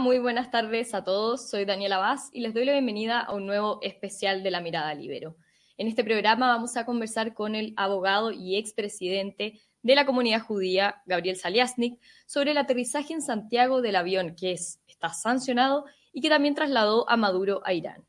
muy 0.00 0.18
buenas 0.18 0.50
tardes 0.50 0.94
a 0.94 1.04
todos. 1.04 1.50
Soy 1.50 1.66
Daniela 1.66 1.98
Vaz 1.98 2.30
y 2.32 2.40
les 2.40 2.54
doy 2.54 2.64
la 2.64 2.72
bienvenida 2.72 3.20
a 3.20 3.34
un 3.34 3.44
nuevo 3.44 3.80
especial 3.82 4.42
de 4.42 4.50
La 4.50 4.62
Mirada 4.62 4.94
Libero. 4.94 5.36
En 5.76 5.88
este 5.88 6.04
programa 6.04 6.48
vamos 6.48 6.78
a 6.78 6.86
conversar 6.86 7.34
con 7.34 7.54
el 7.54 7.74
abogado 7.76 8.32
y 8.32 8.56
expresidente 8.56 9.60
de 9.82 9.94
la 9.94 10.06
comunidad 10.06 10.40
judía, 10.40 11.02
Gabriel 11.04 11.36
Saliasnik, 11.36 12.00
sobre 12.24 12.52
el 12.52 12.56
aterrizaje 12.56 13.12
en 13.12 13.20
Santiago 13.20 13.82
del 13.82 13.94
avión 13.94 14.34
que 14.36 14.52
es, 14.52 14.80
está 14.88 15.10
sancionado 15.10 15.84
y 16.14 16.22
que 16.22 16.30
también 16.30 16.54
trasladó 16.54 17.08
a 17.10 17.18
Maduro 17.18 17.60
a 17.66 17.74
Irán. 17.74 18.02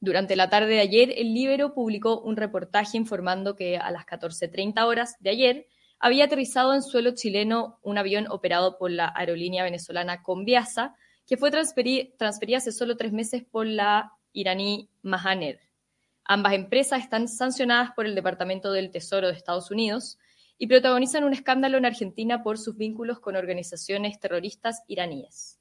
Durante 0.00 0.34
la 0.34 0.50
tarde 0.50 0.74
de 0.74 0.80
ayer, 0.80 1.14
el 1.16 1.32
Libero 1.32 1.74
publicó 1.74 2.20
un 2.20 2.36
reportaje 2.36 2.96
informando 2.96 3.54
que 3.54 3.76
a 3.76 3.92
las 3.92 4.04
14.30 4.04 4.84
horas 4.84 5.14
de 5.20 5.30
ayer 5.30 5.66
había 6.00 6.24
aterrizado 6.24 6.74
en 6.74 6.82
suelo 6.82 7.12
chileno 7.12 7.78
un 7.82 7.98
avión 7.98 8.26
operado 8.30 8.78
por 8.78 8.90
la 8.90 9.12
aerolínea 9.14 9.62
venezolana 9.62 10.24
Conviasa, 10.24 10.96
que 11.30 11.36
fue 11.36 11.52
transferida 11.52 12.58
hace 12.58 12.72
solo 12.72 12.96
tres 12.96 13.12
meses 13.12 13.44
por 13.48 13.64
la 13.64 14.12
iraní 14.32 14.90
Mahaner. 15.02 15.60
Ambas 16.24 16.54
empresas 16.54 17.04
están 17.04 17.28
sancionadas 17.28 17.92
por 17.94 18.04
el 18.04 18.16
Departamento 18.16 18.72
del 18.72 18.90
Tesoro 18.90 19.28
de 19.28 19.34
Estados 19.34 19.70
Unidos 19.70 20.18
y 20.58 20.66
protagonizan 20.66 21.22
un 21.22 21.32
escándalo 21.32 21.78
en 21.78 21.86
Argentina 21.86 22.42
por 22.42 22.58
sus 22.58 22.76
vínculos 22.76 23.20
con 23.20 23.36
organizaciones 23.36 24.18
terroristas 24.18 24.82
iraníes. 24.88 25.60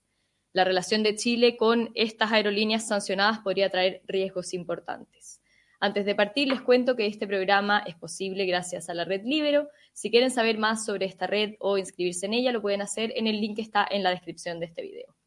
La 0.54 0.64
relación 0.64 1.04
de 1.04 1.16
Chile 1.16 1.56
con 1.56 1.92
estas 1.94 2.32
aerolíneas 2.32 2.88
sancionadas 2.88 3.38
podría 3.38 3.70
traer 3.70 4.02
riesgos 4.08 4.56
importantes. 4.56 5.40
Antes 5.80 6.04
de 6.04 6.16
partir, 6.16 6.48
les 6.48 6.62
cuento 6.62 6.96
que 6.96 7.06
este 7.06 7.28
programa 7.28 7.84
es 7.86 7.94
posible 7.94 8.48
gracias 8.48 8.90
a 8.90 8.96
la 8.96 9.06
red 9.06 9.22
Libero. 9.24 9.70
Si 9.94 10.10
quieren 10.10 10.32
saber 10.32 10.58
más 10.58 10.84
sobre 10.84 11.06
esta 11.06 11.28
red 11.28 11.58
o 11.60 11.78
inscribirse 11.78 12.26
en 12.26 12.34
ella, 12.34 12.52
lo 12.52 12.64
pueden 12.64 12.82
hacer 12.82 13.14
en 13.16 13.28
el 13.28 13.40
link 13.40 13.58
que 13.58 13.62
está 13.62 13.88
en 13.88 14.02
la 14.02 14.10
descripción 14.10 14.60
de 14.60 14.66
este 14.66 14.82
video. 14.82 15.19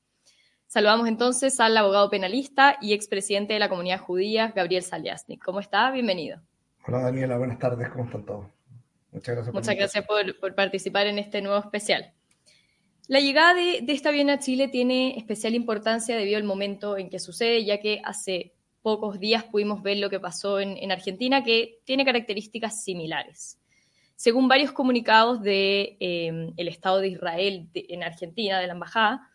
Saludamos 0.72 1.06
entonces 1.06 1.60
al 1.60 1.76
abogado 1.76 2.08
penalista 2.08 2.78
y 2.80 2.94
expresidente 2.94 3.52
de 3.52 3.58
la 3.58 3.68
comunidad 3.68 4.00
judía, 4.00 4.54
Gabriel 4.56 4.82
Saliasnik. 4.82 5.44
¿Cómo 5.44 5.60
está? 5.60 5.90
Bienvenido. 5.90 6.40
Hola 6.86 7.02
Daniela, 7.02 7.36
buenas 7.36 7.58
tardes, 7.58 7.90
¿cómo 7.90 8.06
están 8.06 8.24
todos? 8.24 8.46
Muchas 9.10 9.34
gracias. 9.34 9.54
Muchas 9.54 9.76
gracias 9.76 10.06
por, 10.06 10.54
participar 10.54 11.08
en 11.08 11.18
este 11.18 11.42
nuevo 11.42 11.58
especial. 11.58 12.14
La 13.06 13.20
llegada 13.20 13.52
de, 13.52 13.80
de, 13.82 13.92
este 13.92 14.08
avión 14.08 14.30
a 14.30 14.38
Chile 14.38 14.68
tiene 14.68 15.18
especial 15.18 15.54
importancia 15.54 16.16
debido 16.16 16.38
al 16.38 16.44
momento 16.44 16.96
en 16.96 17.10
que 17.10 17.18
sucede, 17.18 17.66
ya 17.66 17.78
que 17.78 18.00
hace 18.02 18.54
pocos 18.80 19.20
días 19.20 19.44
pudimos 19.44 19.82
ver 19.82 19.98
lo 19.98 20.08
que 20.08 20.20
pasó 20.20 20.58
en, 20.58 20.90
Argentina, 20.90 21.44
que 21.44 21.80
tiene 21.84 22.06
características 22.06 22.82
similares. 22.82 23.60
Según 24.16 24.48
varios 24.48 24.72
comunicados 24.72 25.42
del 25.42 25.98
de, 26.00 26.54
eh, 26.56 26.68
Estado 26.68 27.00
de 27.00 27.08
Israel 27.08 27.68
en 27.74 28.02
Argentina, 28.02 28.58
de 28.58 28.68
la 28.68 28.72
Embajada, 28.72 29.28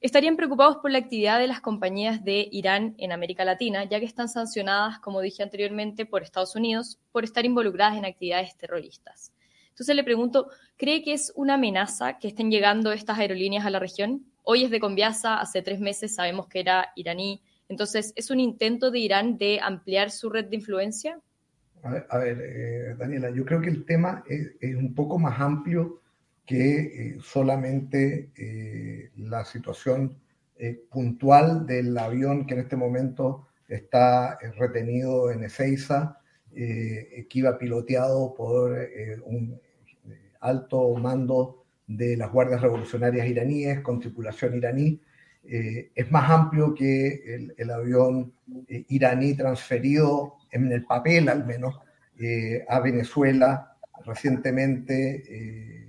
estarían 0.00 0.36
preocupados 0.36 0.76
por 0.78 0.90
la 0.90 0.98
actividad 0.98 1.38
de 1.38 1.46
las 1.46 1.60
compañías 1.60 2.24
de 2.24 2.48
Irán 2.50 2.94
en 2.98 3.12
América 3.12 3.44
Latina, 3.44 3.84
ya 3.84 4.00
que 4.00 4.06
están 4.06 4.28
sancionadas, 4.28 4.98
como 5.00 5.20
dije 5.20 5.42
anteriormente, 5.42 6.06
por 6.06 6.22
Estados 6.22 6.54
Unidos 6.56 6.98
por 7.12 7.24
estar 7.24 7.44
involucradas 7.44 7.96
en 7.96 8.04
actividades 8.04 8.56
terroristas. 8.56 9.32
Entonces 9.70 9.94
le 9.94 10.04
pregunto, 10.04 10.48
¿cree 10.76 11.02
que 11.02 11.12
es 11.12 11.32
una 11.36 11.54
amenaza 11.54 12.18
que 12.18 12.28
estén 12.28 12.50
llegando 12.50 12.92
estas 12.92 13.18
aerolíneas 13.18 13.64
a 13.64 13.70
la 13.70 13.78
región? 13.78 14.24
Hoy 14.42 14.64
es 14.64 14.70
de 14.70 14.80
Conviasa, 14.80 15.40
hace 15.40 15.62
tres 15.62 15.78
meses 15.78 16.14
sabemos 16.14 16.48
que 16.48 16.60
era 16.60 16.92
iraní, 16.96 17.42
entonces, 17.68 18.14
¿es 18.16 18.30
un 18.30 18.40
intento 18.40 18.90
de 18.90 18.98
Irán 18.98 19.36
de 19.36 19.60
ampliar 19.62 20.10
su 20.10 20.30
red 20.30 20.46
de 20.46 20.56
influencia? 20.56 21.20
A 21.82 22.18
ver, 22.18 22.40
eh, 22.40 22.94
Daniela, 22.98 23.30
yo 23.30 23.44
creo 23.44 23.60
que 23.60 23.68
el 23.68 23.84
tema 23.84 24.24
es, 24.28 24.74
un 24.74 24.94
poco 24.94 25.18
más 25.18 25.38
amplio 25.40 26.00
que 26.48 26.78
eh, 26.78 27.18
solamente 27.22 28.30
eh, 28.36 29.10
la 29.16 29.44
situación 29.44 30.18
puntual 30.90 31.66
del 31.66 31.96
avión 31.96 32.44
que 32.44 32.54
en 32.54 32.60
este 32.60 32.74
momento 32.74 33.46
está 33.68 34.40
retenido 34.58 35.30
en 35.30 35.44
Ezeiza, 35.44 36.18
que 36.52 37.28
iba 37.30 37.56
piloteado 37.56 38.34
por 38.34 38.76
un 39.24 39.60
alto 40.40 40.96
mando 40.96 41.64
de 41.86 42.16
las 42.16 42.32
guardias 42.32 42.60
revolucionarias 42.60 43.28
iraníes 43.28 43.82
con 43.82 44.00
tripulación 44.00 44.56
iraní, 44.56 45.00
eh, 45.50 45.90
es 45.94 46.10
más 46.10 46.30
amplio 46.30 46.74
que 46.74 47.54
el, 47.56 47.70
avión 47.70 48.34
eh, 48.68 48.84
iraní 48.88 49.34
transferido 49.34 50.34
en 50.50 50.70
el 50.70 50.84
papel 50.84 51.30
al 51.30 51.46
menos 51.46 51.80
eh, 52.20 52.66
a 52.68 52.80
Venezuela 52.80 53.74
recientemente 54.04 55.87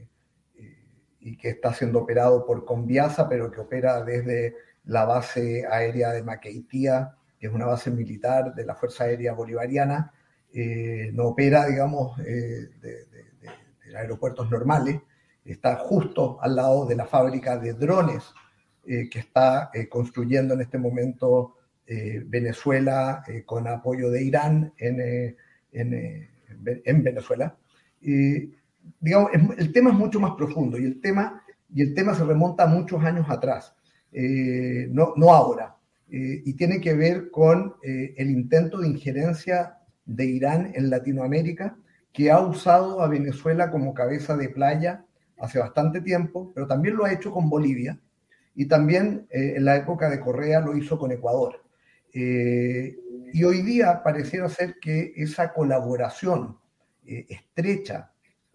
y 1.20 1.38
que 1.38 1.50
está 1.50 1.74
siendo 1.74 2.00
operado 2.00 2.46
por 2.46 2.66
Conviasa, 2.66 3.28
pero 3.28 3.52
que 3.52 3.60
opera 3.62 4.04
desde 4.04 4.56
la 4.86 5.06
base 5.06 5.66
aérea 5.70 6.12
de 6.12 6.24
Maqueitía, 6.24 7.16
que 7.40 7.48
es 7.48 7.54
una 7.54 7.66
base 7.66 7.92
militar 7.92 8.54
de 8.56 8.66
la 8.66 8.76
Fuerza 8.76 9.06
Aérea 9.06 9.34
Bolivariana, 9.34 10.14
no 11.14 11.28
opera, 11.28 11.68
digamos, 11.68 12.18
de, 12.18 12.70
de 12.80 13.98
aeropuertos 13.98 14.50
normales, 14.50 15.00
está 15.46 15.76
justo 15.78 16.38
al 16.42 16.56
lado 16.56 16.86
de 16.86 16.96
la 16.96 17.06
fábrica 17.06 17.58
de 17.58 17.74
drones 17.74 18.34
eh, 18.86 19.10
que 19.10 19.20
está 19.20 19.70
eh, 19.74 19.88
construyendo 19.88 20.54
en 20.54 20.62
este 20.62 20.78
momento 20.78 21.56
eh, 21.86 22.24
Venezuela 22.26 23.24
con 23.46 23.68
apoyo 23.68 24.10
de 24.10 24.24
Irán 24.24 24.74
en, 24.78 25.36
en, 25.72 27.04
Venezuela. 27.04 27.58
Digamos, 29.00 29.32
el 29.58 29.72
tema 29.74 29.92
es 29.92 29.96
mucho 29.96 30.20
más 30.20 30.32
profundo 30.36 30.78
y 30.78 30.86
el 30.86 31.02
tema, 31.02 31.44
y 31.74 31.82
el 31.82 31.94
tema 31.94 32.16
se 32.16 32.24
remonta 32.24 32.66
muchos 32.66 33.04
años 33.04 33.30
atrás, 33.30 33.76
no, 34.12 35.14
no 35.16 35.34
ahora, 35.34 35.78
y 36.08 36.54
tiene 36.54 36.82
que 36.82 36.94
ver 36.94 37.30
con 37.30 37.76
el 37.84 38.30
intento 38.32 38.80
de 38.80 38.88
injerencia 38.88 39.78
de 40.06 40.26
Irán 40.26 40.72
en 40.74 40.90
Latinoamérica, 40.90 41.78
que 42.12 42.32
ha 42.32 42.40
usado 42.40 43.02
a 43.02 43.08
Venezuela 43.08 43.70
como 43.70 43.94
cabeza 43.94 44.36
de 44.36 44.50
playa 44.50 45.06
hace 45.40 45.60
bastante 45.60 46.02
tiempo, 46.02 46.52
pero 46.54 46.68
también 46.68 46.96
lo 46.96 47.06
ha 47.06 47.14
hecho 47.14 47.32
con 47.32 47.50
Bolivia, 47.50 48.00
y 48.56 48.66
también 48.66 49.26
eh, 49.30 49.54
en 49.56 49.64
la 49.64 49.78
época 49.78 50.10
de 50.10 50.20
Correa 50.20 50.60
lo 50.60 50.76
hizo 50.76 50.98
con 50.98 51.12
Ecuador. 51.12 51.64
Eh, 52.14 52.98
y 53.32 53.44
hoy 53.44 53.62
día 53.62 54.04
pareciera 54.04 54.50
ser 54.50 54.76
que 54.82 55.14
esa 55.16 55.54
colaboración 55.54 56.58
eh, 57.06 57.26
estrecha 57.30 58.12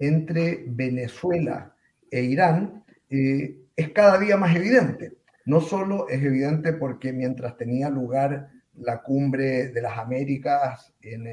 entre 0.07 0.65
Venezuela 0.69 1.75
e 2.11 2.23
Irán 2.23 2.85
es 3.09 3.91
cada 3.95 4.19
día 4.19 4.37
más 4.37 4.55
evidente. 4.57 5.13
No 5.47 5.61
solo 5.61 6.09
es 6.09 6.23
evidente 6.23 6.73
porque 6.73 7.13
mientras 7.13 7.57
tenía 7.57 7.91
lugar 7.91 8.51
la 8.75 9.03
cumbre 9.03 9.69
de 9.69 9.83
las 9.83 9.99
Américas 9.99 10.93
en 11.01 11.29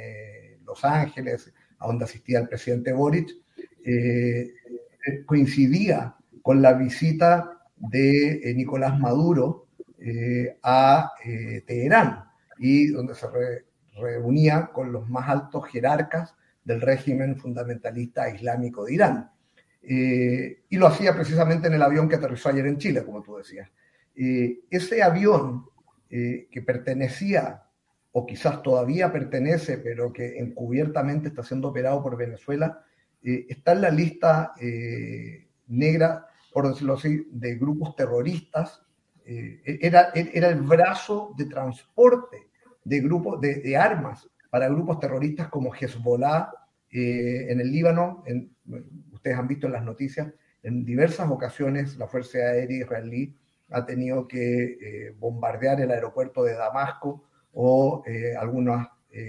Los 0.66 0.84
Ángeles, 0.86 1.52
a 1.80 1.88
donde 1.88 2.06
asistía 2.06 2.40
el 2.40 2.48
presidente 2.48 2.94
Boric, 2.94 3.30
coincidía 5.26 6.16
con 6.42 6.62
la 6.62 6.74
visita 6.74 7.62
de 7.78 8.42
eh, 8.44 8.54
Nicolás 8.54 9.00
Maduro 9.00 9.68
eh, 10.00 10.58
a 10.64 11.12
eh, 11.24 11.64
Teherán 11.66 12.26
y 12.58 12.88
donde 12.88 13.16
se 13.16 13.28
reunía 14.00 14.70
con 14.74 14.92
los 14.92 15.10
más 15.10 15.30
altos 15.30 15.68
jerarcas 15.68 16.36
del 16.64 16.82
régimen 16.82 17.38
fundamentalista 17.38 18.30
islámico 18.30 18.86
de 18.86 18.94
Irán. 18.94 19.32
y 19.84 20.78
lo 20.78 20.88
hacía 20.88 21.14
precisamente 21.16 21.68
en 21.68 21.74
el 21.74 21.82
avión 21.82 22.08
que 22.08 22.16
aterrizó 22.16 22.50
ayer 22.50 22.68
en 22.68 22.78
Chile, 22.78 23.04
como 23.04 23.24
tú 23.24 23.38
decías. 23.38 23.70
ese 24.16 25.02
avión 25.02 25.66
que 26.10 26.64
pertenecía, 26.66 27.64
o 28.12 28.26
quizás 28.26 28.62
todavía 28.62 29.12
pertenece, 29.12 29.78
pero 29.78 30.14
que 30.14 30.38
encubiertamente 30.38 31.30
está 31.30 31.44
siendo 31.44 31.70
operado 31.70 32.04
por 32.04 32.16
Venezuela, 32.16 32.84
está 33.24 33.72
en 33.72 33.82
la 33.82 33.90
lista 33.90 34.54
negra 35.68 36.28
por 36.52 36.68
decirlo 36.68 36.94
así, 36.94 37.28
de 37.32 37.56
grupos 37.56 37.96
terroristas. 37.96 38.82
Eh, 39.26 39.80
era, 39.82 40.12
era 40.14 40.50
el 40.50 40.62
brazo 40.62 41.34
de 41.38 41.46
transporte 41.46 42.50
de, 42.84 43.00
grupos, 43.00 43.40
de, 43.40 43.78
armas 43.78 44.28
para 44.52 44.70
grupos 44.70 45.00
terroristas 45.00 45.48
como 45.48 45.74
Hezbollah 45.74 46.52
eh, 46.92 47.48
en 47.50 47.60
el 47.60 47.72
Líbano. 47.72 48.24
En, 48.28 48.56
ustedes 49.12 49.36
han 49.36 49.48
visto 49.48 49.66
en 49.66 49.74
las 49.74 49.84
noticias, 49.84 50.32
en 50.62 50.86
diversas 50.86 51.28
ocasiones 51.32 51.98
la 51.98 52.08
Fuerza 52.08 52.38
Aérea 52.38 52.82
israelí 52.84 53.36
ha 53.72 53.84
tenido 53.88 54.28
que 54.28 54.64
eh, 54.80 55.16
bombardear 55.18 55.82
el 55.82 55.90
aeropuerto 55.90 56.44
de 56.44 56.54
Damasco 56.54 57.24
o 57.54 58.04
algunos 58.40 58.88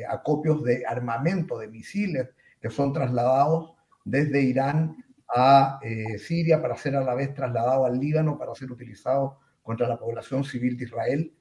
acopios 0.09 0.63
de 0.63 0.85
armamento, 0.87 1.59
de 1.59 1.67
misiles 1.67 2.29
que 2.61 2.71
son 2.71 2.93
trasladados 2.93 3.73
desde 4.05 4.43
Irán 4.43 4.97
a 5.35 5.79
eh, 5.83 6.19
Siria 6.19 6.61
para 6.61 6.77
ser 6.77 6.97
a 6.97 7.03
la 7.03 7.15
vez 7.15 7.35
trasladado 7.35 7.87
al 7.87 7.99
Líbano 7.99 8.39
para 8.39 8.55
ser 8.55 8.71
utilizado 8.71 9.39
contra 9.63 9.89
la 9.89 9.99
población 9.99 10.45
civil 10.45 10.77
de 10.77 10.85
Israel. 10.85 11.33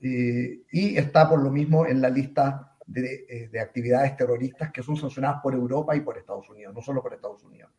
Eh, 0.00 0.62
y 0.70 0.96
está 0.96 1.28
por 1.28 1.42
lo 1.42 1.50
mismo 1.50 1.86
en 1.86 2.00
la 2.00 2.08
lista 2.08 2.69
de, 2.90 3.26
eh, 3.28 3.48
de, 3.48 3.60
actividades 3.60 4.16
terroristas 4.16 4.70
que 4.72 4.82
son 4.82 4.96
sancionadas 4.96 5.40
por 5.42 5.54
Europa 5.54 5.94
y 5.96 6.00
por 6.00 6.18
Estados 6.18 6.48
Unidos, 6.50 6.74
no 6.74 6.82
solo 6.82 7.02
por 7.02 7.14
Estados 7.14 7.42
Unidos. 7.44 7.70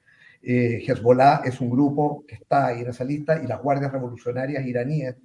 Hezbollah 0.44 1.42
es 1.46 1.62
un 1.62 1.70
grupo 1.70 2.26
que 2.28 2.36
está 2.36 2.68
ahí 2.68 2.82
en 2.82 2.90
esa 2.90 3.04
lista 3.04 3.40
y 3.44 3.46
las 3.46 3.62
guardias 3.62 3.92
revolucionarias 3.92 4.66
iraníes 4.66 5.16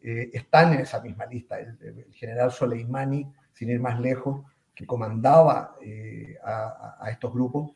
están 0.00 0.72
en 0.72 0.80
esa 0.80 1.00
misma 1.00 1.26
lista. 1.26 1.60
El, 1.60 2.08
general 2.12 2.50
Soleimani, 2.50 3.32
sin 3.52 3.70
ir 3.70 3.78
más 3.78 4.00
lejos, 4.00 4.44
que 4.74 4.84
comandaba 4.84 5.76
a, 6.44 7.08
estos 7.08 7.32
grupos, 7.32 7.70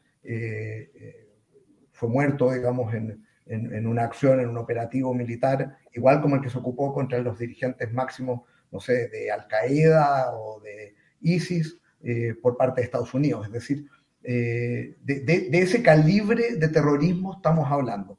fue 1.92 2.08
muerto, 2.08 2.50
digamos, 2.52 2.92
en, 2.92 3.24
en, 3.48 3.86
una 3.86 4.04
acción, 4.04 4.40
en 4.40 4.48
un 4.48 4.58
operativo 4.58 5.14
militar, 5.14 5.78
igual 5.94 6.20
como 6.20 6.36
el 6.36 6.42
que 6.42 6.50
se 6.50 6.58
ocupó 6.58 6.92
contra 6.92 7.18
los 7.18 7.38
dirigentes 7.38 7.92
máximos, 7.92 8.42
no 8.70 8.80
sé, 8.80 9.08
de 9.08 9.30
Al 9.30 9.46
Qaeda 9.48 10.32
o 10.34 10.60
de 10.60 10.94
ISIS 11.20 11.78
eh, 12.02 12.34
por 12.40 12.56
parte 12.56 12.80
de 12.80 12.84
Estados 12.84 13.12
Unidos. 13.14 13.46
Es 13.46 13.52
decir, 13.52 13.86
eh, 14.22 14.96
de, 15.02 15.48
ese 15.52 15.82
calibre 15.82 16.56
de 16.56 16.68
terrorismo 16.68 17.34
estamos 17.36 17.70
hablando. 17.70 18.18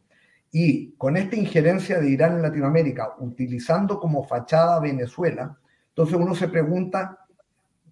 Y 0.52 0.94
con 0.94 1.16
esta 1.16 1.36
injerencia 1.36 2.00
de 2.00 2.10
Irán 2.10 2.38
en 2.38 2.42
Latinoamérica, 2.42 3.16
utilizando 3.20 4.00
como 4.00 4.24
fachada 4.24 4.80
Venezuela, 4.80 5.58
entonces 5.90 6.16
uno 6.16 6.34
se 6.34 6.48
pregunta 6.48 7.26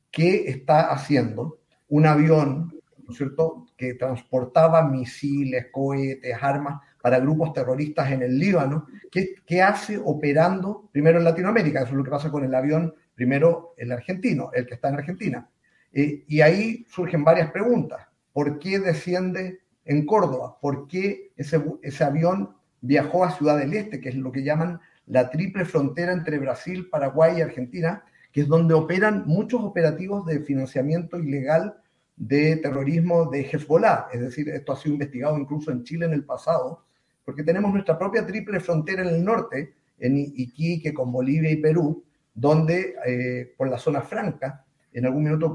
qué 0.09 0.49
está 0.49 0.91
haciendo 0.91 1.59
un 1.89 2.05
avión, 2.05 2.73
¿no 3.05 3.11
es 3.11 3.17
cierto?, 3.17 3.67
que 3.77 3.93
transportaba 3.93 4.81
misiles, 4.89 5.67
cohetes, 5.71 6.35
armas 6.41 6.81
para 7.01 7.19
grupos 7.19 7.53
terroristas 7.53 8.11
en 8.11 8.23
el 8.23 8.37
Líbano, 8.37 8.87
¿qué, 9.11 9.61
hace 9.61 9.97
operando 10.03 10.89
primero 10.91 11.19
en 11.19 11.23
Latinoamérica? 11.23 11.81
Eso 11.81 11.91
es 11.91 11.95
lo 11.95 12.03
que 12.03 12.11
pasa 12.11 12.31
con 12.31 12.43
el 12.43 12.53
avión, 12.53 12.93
primero 13.17 13.73
el 13.77 13.91
argentino, 13.91 14.51
el 14.53 14.67
que 14.67 14.75
está 14.75 14.89
en 14.89 14.95
Argentina. 14.95 15.49
Eh, 15.91 16.23
y 16.27 16.41
ahí 16.41 16.85
surgen 16.87 17.23
varias 17.23 17.49
preguntas. 17.51 18.07
¿Por 18.31 18.59
qué 18.59 18.79
desciende 18.79 19.61
en 19.85 20.05
Córdoba? 20.05 20.59
¿Por 20.61 20.87
qué 20.87 21.31
ese, 21.35 21.59
ese 21.81 22.03
avión 22.03 22.55
viajó 22.79 23.25
a 23.25 23.31
Ciudad 23.31 23.57
del 23.57 23.73
Este, 23.73 23.99
que 23.99 24.09
es 24.09 24.15
lo 24.15 24.31
que 24.31 24.43
llaman 24.43 24.79
la 25.07 25.31
triple 25.31 25.65
frontera 25.65 26.13
entre 26.13 26.37
Brasil, 26.37 26.89
Paraguay 26.91 27.37
y 27.37 27.41
Argentina, 27.41 28.03
que 28.31 28.41
es 28.41 28.47
donde 28.47 28.75
operan 28.75 29.23
muchos 29.25 29.63
operativos 29.63 30.23
de 30.27 30.41
financiamiento 30.41 31.17
ilegal 31.17 31.75
de 32.15 32.57
terrorismo 32.57 33.31
de 33.31 33.49
Hezbollah. 33.51 34.09
Es 34.13 34.21
decir, 34.21 34.47
esto 34.49 34.73
ha 34.73 34.75
sido 34.75 34.93
investigado 34.93 35.39
incluso 35.39 35.71
en 35.71 35.83
Chile 35.83 36.05
en 36.05 36.13
el 36.13 36.23
pasado, 36.23 36.85
porque 37.25 37.43
tenemos 37.43 37.73
nuestra 37.73 37.97
propia 37.97 38.27
triple 38.27 38.59
frontera 38.59 39.01
en 39.01 39.07
el 39.07 39.25
norte, 39.25 39.73
en 39.97 40.17
Iquique, 40.17 40.93
con 40.93 41.11
Bolivia 41.11 41.49
y 41.49 41.57
Perú, 41.57 42.03
donde 42.37 42.95
eh, 43.03 43.51
por 43.57 43.67
la 43.67 43.79
zona 43.79 44.01
franca, 44.01 44.63
en 44.93 45.07
algún 45.07 45.23
minuto 45.23 45.47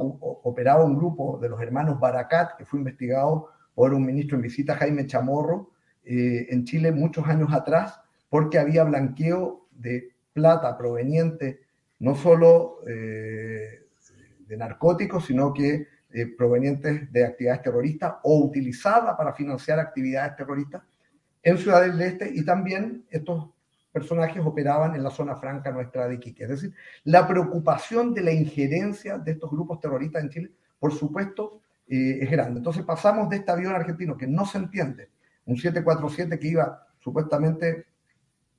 operaba 0.42 0.84
un 0.84 0.96
grupo 0.96 1.38
de 1.40 1.48
los 1.48 1.60
hermanos 1.60 2.00
Baracat, 2.00 2.56
que 2.56 2.64
fue 2.64 2.80
investigado 2.80 3.50
por 3.72 3.94
un 3.94 4.04
ministro 4.04 4.36
en 4.36 4.42
visita, 4.42 4.74
Jaime 4.74 5.06
Chamorro, 5.06 5.70
eh, 6.04 6.48
en 6.50 6.64
Chile 6.64 6.90
muchos 6.90 7.26
años 7.28 7.52
atrás, 7.52 8.00
porque 8.28 8.58
había 8.58 8.82
blanqueo 8.82 9.68
de 9.70 10.10
plata 10.32 10.76
proveniente 10.76 11.60
no 12.00 12.16
solo 12.16 12.80
eh, 12.88 13.84
de 14.40 14.56
narcóticos, 14.56 15.24
sino 15.24 15.54
que 15.54 15.86
provenientes 16.36 17.10
de 17.10 17.24
actividades 17.24 17.62
terroristas 17.62 18.16
o 18.24 18.44
utilizada 18.44 19.16
para 19.16 19.32
financiar 19.32 19.78
actividades 19.78 20.36
terroristas 20.36 20.82
en 21.42 21.56
Ciudad 21.56 21.80
del 21.80 21.98
Este 22.02 22.30
y 22.34 22.44
también 22.44 23.06
estos 23.08 23.48
personajes 23.92 24.42
operaban 24.44 24.94
en 24.94 25.02
la 25.02 25.10
zona 25.10 25.36
franca 25.36 25.70
nuestra 25.70 26.08
de 26.08 26.14
Iquique. 26.14 26.44
Es 26.44 26.48
decir, 26.48 26.74
la 27.04 27.26
preocupación 27.28 28.14
de 28.14 28.22
la 28.22 28.32
injerencia 28.32 29.18
de 29.18 29.32
estos 29.32 29.50
grupos 29.50 29.80
terroristas 29.80 30.22
en 30.22 30.30
Chile, 30.30 30.50
por 30.78 30.92
supuesto, 30.92 31.60
eh, 31.86 32.18
es 32.20 32.30
grande. 32.30 32.58
Entonces 32.58 32.84
pasamos 32.84 33.28
de 33.28 33.36
este 33.36 33.50
avión 33.52 33.74
argentino 33.74 34.16
que 34.16 34.26
no 34.26 34.46
se 34.46 34.58
entiende, 34.58 35.10
un 35.44 35.56
747 35.56 36.38
que 36.38 36.48
iba 36.48 36.86
supuestamente 36.98 37.86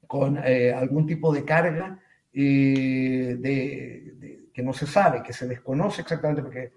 con 0.08 0.38
eh, 0.44 0.72
algún 0.74 1.08
tipo 1.08 1.34
de 1.34 1.44
carga 1.44 2.00
eh, 2.34 3.38
de, 3.40 4.50
que 4.54 4.64
no 4.64 4.74
se 4.74 4.86
sabe, 4.86 5.24
que 5.24 5.34
se 5.34 5.48
desconoce 5.48 6.02
exactamente 6.02 6.42
porque 6.42 6.72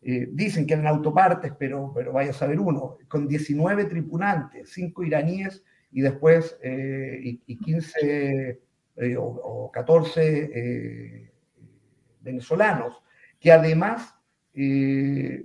eh, 0.00 0.28
dicen 0.30 0.66
que 0.66 0.74
eran 0.74 0.86
autopartes, 0.86 1.52
pero, 1.58 1.92
pero 1.94 2.12
vaya 2.12 2.30
a 2.30 2.34
saber 2.34 2.60
uno, 2.60 2.98
con 3.08 3.26
19 3.26 3.86
tripulantes, 3.86 4.70
5 4.70 5.04
iraníes 5.04 5.62
y 5.90 6.00
después 6.00 6.58
eh, 6.62 7.20
y, 7.46 7.56
15 7.56 8.60
eh, 8.96 9.16
o, 9.16 9.70
14 9.72 11.30
venezolanos, 12.20 13.02
que 13.40 13.52
además, 13.52 14.14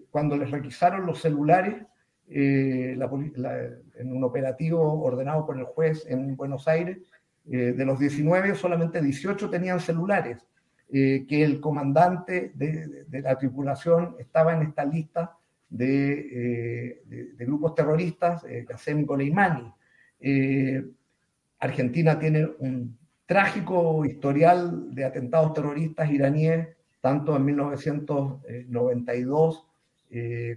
cuando 0.09 0.37
les 0.37 0.49
requisaron 0.49 1.05
los 1.05 1.21
celulares, 1.21 1.85
en 2.27 3.01
un 4.11 4.23
operativo 4.23 5.03
ordenado 5.03 5.45
por 5.45 5.57
el 5.57 5.65
juez 5.65 6.05
en 6.07 6.35
Buenos 6.35 6.67
Aires, 6.67 6.97
de 7.45 7.85
los 7.85 7.99
19, 7.99 8.55
solamente 8.55 9.01
18 9.01 9.49
tenían 9.49 9.79
celulares 9.79 10.43
eh, 10.95 11.25
que 11.27 11.43
el 11.43 11.59
comandante 11.59 12.51
de, 12.53 13.07
la 13.19 13.35
tripulación 13.35 14.15
estaba 14.19 14.53
en 14.53 14.61
esta 14.61 14.85
lista 14.85 15.35
de, 15.67 16.99
eh, 17.09 17.35
grupos 17.39 17.73
terroristas, 17.73 18.43
eh, 18.43 18.63
Qasem 18.63 19.03
Soleimani. 19.07 19.73
Eh, 20.23 20.83
Argentina 21.59 22.17
tiene 22.17 22.49
un 22.59 22.97
trágico 23.27 24.03
historial 24.05 24.95
de 24.95 25.05
atentados 25.05 25.53
terroristas 25.53 26.09
iraníes, 26.09 26.69
tanto 27.01 27.35
en 27.35 27.45
1992 27.45 29.67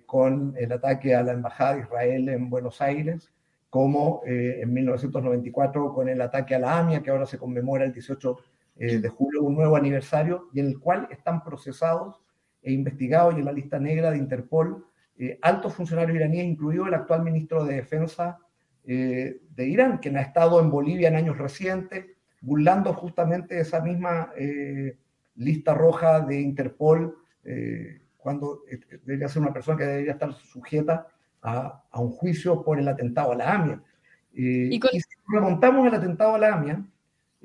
con 0.05 0.55
el 0.59 0.71
ataque 0.71 1.15
a 1.15 1.23
la 1.23 1.33
Embajada 1.33 1.75
de 1.75 1.81
Israel 1.81 2.29
en 2.29 2.51
Buenos 2.51 2.83
Aires, 2.83 3.33
como 3.71 4.21
en 4.27 4.71
1994 4.73 5.95
con 5.95 6.11
el 6.11 6.21
ataque 6.21 6.55
a 6.55 6.59
la 6.59 6.79
AMIA, 6.79 7.03
que 7.03 7.11
ahora 7.11 7.27
se 7.27 7.39
conmemora 7.39 7.85
el 7.85 7.93
18 7.93 8.37
eh, 8.79 8.99
de 8.99 9.09
julio, 9.09 9.43
un 9.43 9.55
nuevo 9.55 9.77
aniversario, 9.77 10.49
y 10.53 10.61
en 10.61 10.67
el 10.67 10.79
cual 10.79 11.09
están 11.11 11.43
procesados 11.43 12.21
e 12.63 12.73
investigados 12.73 13.35
y 13.35 13.39
en 13.39 13.47
la 13.47 13.53
lista 13.53 13.79
negra 13.79 14.11
de 14.11 14.19
Interpol 14.19 14.85
eh, 15.19 15.39
altos 15.41 15.73
funcionarios 15.73 16.17
iraníes, 16.17 16.45
incluido 16.45 16.87
el 16.87 16.93
actual 16.93 17.23
ministro 17.23 17.65
de 17.65 17.77
Defensa 17.77 18.39
eh, 18.87 19.41
de 19.55 19.67
Irán, 19.67 19.99
quien 19.99 20.17
ha 20.17 20.23
estado 20.23 20.61
en 20.61 20.71
Bolivia 20.71 21.09
en 21.09 21.17
años 21.17 21.39
recientes, 21.39 22.07
burlando 22.41 22.93
justamente 22.95 23.59
esa 23.59 23.81
misma 23.81 24.31
lista 25.35 25.75
roja 25.75 26.21
de 26.21 26.41
Interpol, 26.41 27.19
cuando 28.17 28.61
debería 29.05 29.29
ser 29.29 29.43
una 29.43 29.53
persona 29.53 29.79
que 29.79 29.85
debería 29.85 30.13
estar 30.13 30.33
sujeta 30.35 31.09
a, 31.43 31.83
a 31.91 32.01
un 32.01 32.11
juicio 32.11 32.63
por 32.63 32.79
el 32.79 32.87
atentado 32.87 33.33
a 33.33 33.37
la 33.37 33.53
AMIA. 33.53 33.83
y, 34.33 34.77
y 34.77 34.81
si 35.01 35.17
remontamos 35.29 35.87
el 35.87 35.95
atentado 35.95 36.35
a 36.35 36.39
la 36.39 36.55
AMIA, 36.55 36.85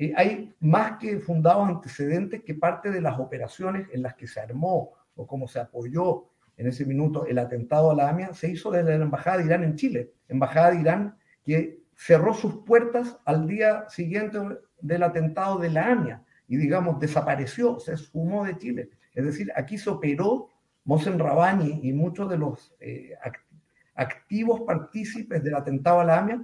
eh, 0.01 0.13
hay 0.16 0.51
más 0.60 0.98
que 0.98 1.20
fundados 1.20 1.70
antecedentes 1.70 2.42
que 2.44 2.56
parte 2.56 2.89
de 2.89 3.01
las 3.01 3.20
operaciones 3.20 3.88
en 3.94 4.01
las 4.01 4.16
que 4.16 4.25
se 4.25 4.39
armó 4.39 4.94
o 5.16 5.27
cómo 5.27 5.48
se 5.48 5.60
apoyó 5.60 6.25
en 6.58 6.68
ese 6.68 6.86
minuto 6.86 7.27
el 7.27 7.38
atentado 7.38 7.92
a 7.92 7.96
la 7.96 8.10
AMIA, 8.10 8.34
se 8.34 8.50
hizo 8.50 8.72
desde 8.72 8.98
la 8.98 9.06
Embajada 9.06 9.38
de 9.38 9.46
Irán 9.46 9.63
en 9.63 9.75
Chile. 9.75 10.12
Embajada 10.27 10.72
de 10.72 10.82
Irán 10.82 11.18
que 11.44 11.82
cerró 11.96 12.34
sus 12.34 12.64
puertas 12.64 13.18
al 13.26 13.48
día 13.48 13.86
siguiente 13.90 14.40
del 14.82 15.04
atentado 15.04 15.60
de 15.60 15.70
la 15.70 15.92
AMIA 15.92 16.24
y, 16.48 16.58
digamos, 16.58 17.00
desapareció, 17.00 17.80
se 17.80 17.94
esfumó 17.94 18.46
de 18.46 18.58
Chile. 18.58 18.90
Es 19.14 19.26
decir, 19.26 19.52
aquí 19.56 19.78
se 19.78 19.90
operó 19.90 20.50
Mohsen 20.84 21.20
Rabani 21.20 21.80
y 21.84 21.94
muchos 21.94 22.30
de 22.30 22.38
los 22.38 22.74
eh, 22.80 23.14
activos 23.96 24.62
partícipes 24.62 25.44
del 25.44 25.56
atentado 25.56 26.00
a 26.00 26.06
la 26.06 26.20
AMIA 26.20 26.42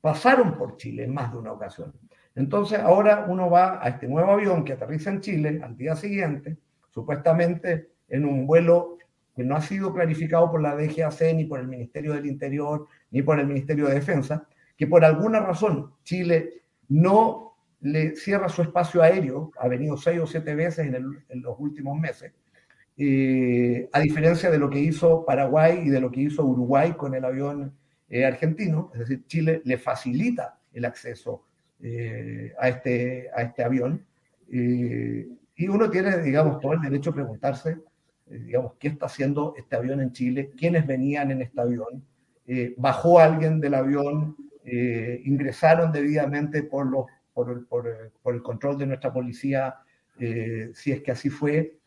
pasaron 0.00 0.56
por 0.56 0.76
Chile 0.76 1.04
en 1.04 1.14
más 1.14 1.32
de 1.32 1.38
una 1.38 1.52
ocasión. 1.52 1.92
Entonces 2.34 2.78
ahora 2.78 3.26
uno 3.28 3.50
va 3.50 3.84
a 3.84 3.88
este 3.88 4.06
nuevo 4.06 4.30
avión 4.32 4.64
que 4.64 4.74
aterriza 4.74 5.10
en 5.10 5.20
Chile 5.20 5.60
al 5.62 5.76
día 5.76 5.96
siguiente, 5.96 6.56
supuestamente 6.90 7.90
en 8.08 8.24
un 8.24 8.46
vuelo 8.46 8.98
que 9.38 9.44
no 9.44 9.54
ha 9.54 9.60
sido 9.60 9.94
clarificado 9.94 10.50
por 10.50 10.60
la 10.60 10.74
DGAC, 10.74 11.32
ni 11.36 11.44
por 11.44 11.60
el 11.60 11.68
Ministerio 11.68 12.12
del 12.12 12.26
Interior, 12.26 12.88
ni 13.12 13.22
por 13.22 13.38
el 13.38 13.46
Ministerio 13.46 13.86
de 13.86 13.94
Defensa, 13.94 14.48
que 14.76 14.88
por 14.88 15.04
alguna 15.04 15.38
razón 15.38 15.92
Chile 16.02 16.62
no 16.88 17.54
le 17.82 18.16
cierra 18.16 18.48
su 18.48 18.62
espacio 18.62 19.00
aéreo, 19.00 19.52
ha 19.60 19.68
venido 19.68 19.96
seis 19.96 20.18
o 20.18 20.26
siete 20.26 20.56
veces 20.56 20.92
en, 20.92 21.40
los 21.40 21.54
últimos 21.60 21.96
meses, 21.96 22.32
eh, 22.96 23.88
a 23.92 24.00
diferencia 24.00 24.50
de 24.50 24.58
lo 24.58 24.68
que 24.68 24.80
hizo 24.80 25.24
Paraguay 25.24 25.82
y 25.84 25.88
de 25.88 26.00
lo 26.00 26.10
que 26.10 26.22
hizo 26.22 26.44
Uruguay 26.44 26.94
con 26.94 27.14
el 27.14 27.24
avión 27.24 27.72
eh, 28.10 28.24
argentino, 28.24 28.90
es 28.94 28.98
decir, 28.98 29.24
Chile 29.28 29.62
le 29.64 29.78
facilita 29.78 30.58
el 30.72 30.84
acceso 30.84 31.44
eh, 31.80 32.52
a, 32.58 32.70
este, 32.70 33.30
a 33.32 33.42
este 33.42 33.62
avión. 33.62 34.04
Y 34.50 35.68
uno 35.68 35.88
tiene, 35.90 36.18
digamos, 36.18 36.58
todo 36.60 36.72
el 36.72 36.80
derecho 36.80 37.10
a 37.10 37.14
preguntarse, 37.14 37.78
digamos, 38.30 38.74
qué 38.78 38.88
está 38.88 39.06
haciendo 39.06 39.54
este 39.56 39.76
avión 39.76 40.00
en 40.00 40.12
Chile, 40.12 40.50
quiénes 40.56 40.86
venían 40.86 41.30
en 41.30 41.42
este 41.42 41.60
avión, 41.60 42.04
bajó 42.76 43.18
alguien 43.18 43.60
del 43.60 43.74
avión, 43.74 44.36
ingresaron 45.24 45.92
debidamente 45.92 46.62
por, 46.62 46.86
los, 46.86 47.06
por, 47.34 47.50
el, 47.50 47.66
por, 47.66 48.34
el 48.34 48.42
control 48.42 48.78
de 48.78 48.86
nuestra 48.86 49.12
policía, 49.12 49.76
si 50.18 50.92
es 50.92 51.02
que 51.02 51.10
así 51.10 51.28
fue. 51.28 51.78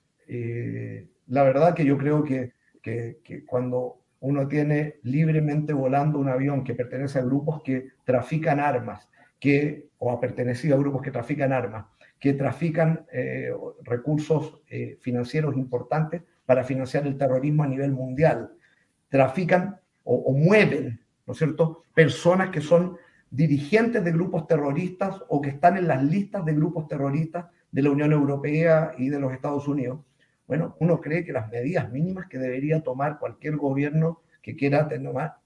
la 1.28 1.44
verdad 1.44 1.74
que 1.74 1.86
yo 1.86 1.98
creo 1.98 2.24
que, 2.24 2.54
que, 2.82 3.46
cuando 3.46 4.02
uno 4.20 4.48
tiene 4.48 5.00
libremente 5.04 5.74
volando 5.74 6.20
un 6.20 6.30
avión 6.30 6.64
que 6.64 6.76
pertenece 6.76 7.20
a 7.20 7.24
grupos 7.24 7.62
que 7.64 7.90
trafican 8.04 8.60
armas, 8.60 9.10
que, 9.40 9.88
o 9.98 10.12
ha 10.12 10.20
pertenecido 10.20 10.76
a 10.76 10.80
grupos 10.80 11.02
que 11.02 11.12
trafican 11.12 11.52
armas, 11.52 11.86
que 12.20 12.34
trafican 12.34 13.06
eh, 13.12 13.52
recursos 13.84 14.62
eh, 14.70 14.98
financieros 15.02 15.58
importantes 15.58 16.22
para 16.52 16.66
financiar 16.66 17.08
el 17.08 17.18
terrorismo 17.18 17.64
a 17.64 17.68
nivel 17.68 17.94
mundial. 17.94 18.52
Trafican 19.08 19.80
o, 20.04 20.34
mueven, 20.34 21.00
¿no 21.26 21.32
es 21.32 21.40
cierto?, 21.40 21.84
personas 21.94 22.50
que 22.50 22.60
son 22.60 22.98
dirigentes 23.30 24.04
de 24.04 24.12
grupos 24.12 24.48
terroristas 24.48 25.24
o 25.30 25.42
que 25.42 25.52
están 25.52 25.78
en 25.78 25.88
las 25.88 26.04
listas 26.04 26.44
de 26.44 26.54
grupos 26.54 26.90
terroristas 26.90 27.46
de 27.72 27.82
la 27.82 27.92
Unión 27.92 28.12
Europea 28.12 28.94
y 28.98 29.08
de 29.08 29.18
los 29.18 29.32
Estados 29.32 29.66
Unidos. 29.66 30.02
Bueno, 30.46 30.76
uno 30.82 31.00
cree 31.00 31.24
que 31.24 31.32
las 31.32 31.50
medidas 31.50 31.90
mínimas 31.90 32.28
que 32.28 32.38
debería 32.38 32.84
tomar 32.84 33.18
cualquier 33.18 33.56
gobierno 33.56 34.20
que 34.42 34.58
quiera 34.58 34.90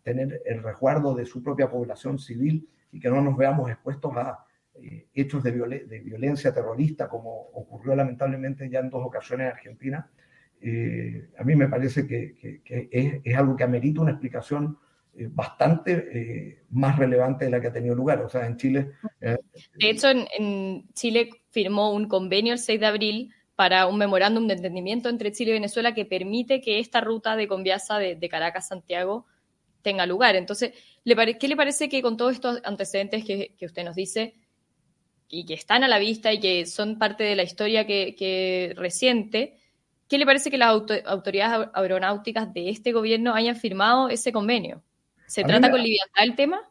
tener 0.02 0.42
el 0.44 0.64
resguardo 0.64 1.14
de 1.14 1.28
su 1.28 1.44
propia 1.44 1.70
población 1.70 2.18
civil 2.18 2.68
y 2.92 3.00
que 3.00 3.12
no 3.12 3.22
nos 3.22 3.38
veamos 3.38 3.70
expuestos 3.70 4.12
a 4.18 4.44
eh, 4.74 5.06
hechos 5.14 5.44
de, 5.44 5.52
violencia 5.52 6.52
terrorista, 6.52 7.08
como 7.08 7.30
ocurrió 7.54 7.96
lamentablemente 7.96 8.68
ya 8.72 8.80
en 8.80 8.90
dos 8.90 9.06
ocasiones 9.06 9.46
en 9.46 9.54
Argentina, 9.54 10.10
eh, 10.62 11.30
a 11.38 11.44
mí 11.44 11.56
me 11.56 11.68
parece 11.68 12.08
que, 12.08 12.62
es, 13.24 13.36
algo 13.38 13.56
que 13.56 13.64
amerita 13.64 14.02
una 14.02 14.12
explicación 14.12 14.78
eh, 15.16 15.30
bastante 15.32 16.64
más 16.72 16.98
relevante 16.98 17.46
de 17.46 17.52
la 17.52 17.62
que 17.62 17.68
ha 17.68 17.74
tenido 17.74 17.96
lugar. 17.96 18.22
O 18.22 18.30
sea, 18.30 18.46
en 18.46 18.58
Chile... 18.58 18.92
de 19.20 19.90
hecho, 19.90 20.10
en, 20.10 20.88
Chile 20.94 21.30
firmó 21.52 21.94
un 21.94 22.08
convenio 22.08 22.54
el 22.54 22.60
6 22.60 22.80
de 22.80 22.86
abril 22.86 23.34
para 23.56 23.88
un 23.88 23.98
memorándum 23.98 24.48
de 24.48 24.56
entendimiento 24.56 25.08
entre 25.10 25.32
Chile 25.32 25.52
y 25.52 25.54
Venezuela 25.54 25.94
que 25.94 26.06
permite 26.06 26.60
que 26.62 26.80
esta 26.80 27.00
ruta 27.00 27.36
de 27.36 27.48
Conviasa 27.48 27.98
de, 28.00 28.30
Caracas 28.30 28.66
a 28.66 28.70
Santiago 28.70 29.26
tenga 29.82 30.06
lugar. 30.06 30.36
Entonces, 30.36 30.74
¿qué 31.04 31.48
le 31.48 31.56
parece 31.56 31.88
que 31.88 32.02
con 32.02 32.18
todos 32.18 32.34
estos 32.34 32.60
antecedentes 32.64 33.24
que, 33.24 33.56
que 33.58 33.66
usted 33.66 33.86
nos 33.86 33.96
dice, 33.96 34.34
y 35.30 35.46
que 35.46 35.54
están 35.54 35.84
a 35.84 35.88
la 35.88 36.00
vista 36.00 36.32
y 36.34 36.40
que 36.40 36.66
son 36.66 36.98
parte 36.98 37.24
de 37.24 37.36
la 37.36 37.44
historia 37.44 37.86
que, 37.86 38.74
reciente, 38.76 39.58
¿qué 40.08 40.18
le 40.18 40.26
parece 40.26 40.52
que 40.52 40.58
las 40.58 40.70
autoridades 41.06 41.70
aeronáuticas 41.74 42.54
de 42.54 42.70
este 42.70 42.92
gobierno 42.92 43.34
hayan 43.34 43.56
firmado 43.56 44.10
ese 44.10 44.32
convenio? 44.32 44.84
¿Se 45.28 45.44
trata 45.44 45.72
con 45.72 45.82
liviandad 45.82 46.24
el 46.24 46.36
tema? 46.36 46.62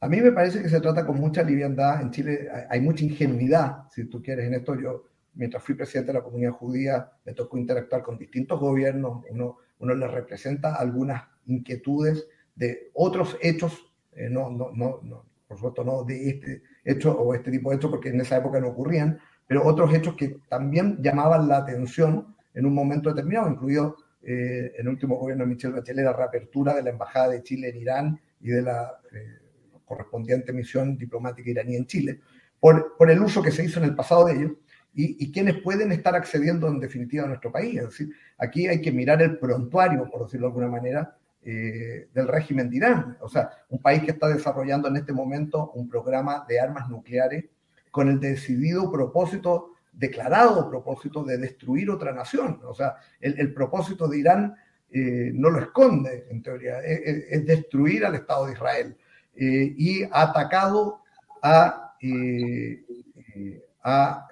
A 0.00 0.08
mí 0.08 0.20
me 0.20 0.32
parece 0.32 0.60
que 0.60 0.68
se 0.68 0.80
trata 0.80 1.06
con 1.06 1.20
mucha 1.20 1.42
liviandad. 1.42 2.02
En 2.02 2.10
Chile 2.10 2.48
hay, 2.68 2.80
mucha 2.80 3.04
ingenuidad, 3.04 3.84
si 3.90 4.06
tú 4.06 4.20
quieres, 4.20 4.46
en 4.46 4.54
esto. 4.54 4.74
Yo, 4.74 5.04
mientras 5.34 5.62
fui 5.62 5.76
presidente 5.76 6.12
de 6.12 6.18
la 6.18 6.24
comunidad 6.24 6.50
judía, 6.50 7.12
me 7.24 7.34
tocó 7.34 7.56
interactuar 7.56 8.02
con 8.02 8.18
distintos 8.18 8.58
gobiernos. 8.58 9.24
Uno, 9.30 9.58
uno 9.78 9.94
les 9.94 10.10
representa 10.10 10.74
algunas 10.74 11.22
inquietudes 11.46 12.26
de 12.54 12.90
otros 12.94 13.36
hechos, 13.40 13.92
eh, 14.14 14.28
no, 14.28 14.50
no, 14.50 14.72
no, 14.72 15.24
por 15.46 15.56
supuesto 15.56 15.84
no 15.84 16.04
de 16.04 16.30
este, 16.30 16.62
hechos 16.84 17.14
o 17.18 17.34
este 17.34 17.50
tipo 17.50 17.70
de 17.70 17.76
hechos, 17.76 17.90
porque 17.90 18.08
en 18.08 18.20
esa 18.20 18.36
época 18.36 18.60
no 18.60 18.68
ocurrían, 18.68 19.20
pero 19.46 19.64
otros 19.64 19.92
hechos 19.94 20.14
que 20.16 20.36
también 20.48 20.98
llamaban 21.02 21.48
la 21.48 21.58
atención 21.58 22.31
en 22.54 22.66
un 22.66 22.74
momento 22.74 23.10
determinado, 23.10 23.50
incluido 23.50 23.96
eh, 24.22 24.72
en 24.76 24.86
el 24.86 24.88
último 24.88 25.16
gobierno 25.16 25.44
de 25.44 25.50
Michelle 25.50 25.74
Bachelet 25.74 26.04
la 26.04 26.12
reapertura 26.12 26.74
de 26.74 26.82
la 26.82 26.90
Embajada 26.90 27.30
de 27.30 27.42
Chile 27.42 27.70
en 27.70 27.76
Irán 27.76 28.20
y 28.40 28.48
de 28.48 28.62
la 28.62 29.00
eh, 29.12 29.38
correspondiente 29.84 30.52
misión 30.52 30.96
diplomática 30.96 31.50
iraní 31.50 31.76
en 31.76 31.86
Chile, 31.86 32.20
por, 32.60 32.94
el 33.10 33.20
uso 33.20 33.42
que 33.42 33.50
se 33.50 33.64
hizo 33.64 33.80
en 33.80 33.86
el 33.86 33.94
pasado 33.94 34.26
de 34.26 34.34
ellos 34.34 34.52
y, 34.94 35.24
y 35.24 35.32
quienes 35.32 35.60
pueden 35.60 35.90
estar 35.92 36.14
accediendo 36.14 36.68
en 36.68 36.80
definitiva 36.80 37.24
a 37.24 37.28
nuestro 37.28 37.50
país. 37.50 37.76
Es 37.78 37.84
decir, 37.86 38.10
aquí 38.38 38.68
hay 38.68 38.80
que 38.80 38.92
mirar 38.92 39.20
el 39.22 39.38
prontuario, 39.38 40.08
por 40.10 40.24
decirlo 40.24 40.46
de 40.46 40.50
alguna 40.50 40.68
manera, 40.68 41.16
eh, 41.44 42.08
del 42.14 42.28
régimen 42.28 42.70
de 42.70 42.76
Irán. 42.76 43.16
O 43.20 43.28
sea, 43.28 43.50
un 43.68 43.82
país 43.82 44.04
que 44.04 44.12
está 44.12 44.28
desarrollando 44.28 44.86
en 44.86 44.94
este 44.94 45.12
momento 45.12 45.72
un 45.72 45.88
programa 45.88 46.44
de 46.48 46.60
armas 46.60 46.88
nucleares 46.88 47.46
con 47.90 48.08
el 48.08 48.20
decidido 48.20 48.92
propósito, 48.92 49.71
declarado 49.92 50.68
propósito 50.68 51.22
de 51.22 51.38
destruir 51.38 51.90
otra 51.90 52.12
nación. 52.12 52.60
O 52.64 52.74
sea, 52.74 52.96
el, 53.20 53.52
propósito 53.52 54.08
de 54.08 54.18
Irán 54.18 54.56
eh, 54.90 55.30
no 55.34 55.50
lo 55.50 55.60
esconde, 55.60 56.26
en 56.30 56.42
teoría, 56.42 56.80
es, 56.80 57.46
destruir 57.46 58.04
al 58.04 58.14
Estado 58.14 58.46
de 58.46 58.52
Israel. 58.52 58.96
Eh, 59.34 59.74
y 59.76 60.02
ha 60.04 60.22
atacado 60.22 61.00
a, 61.42 61.94
a 63.82 64.28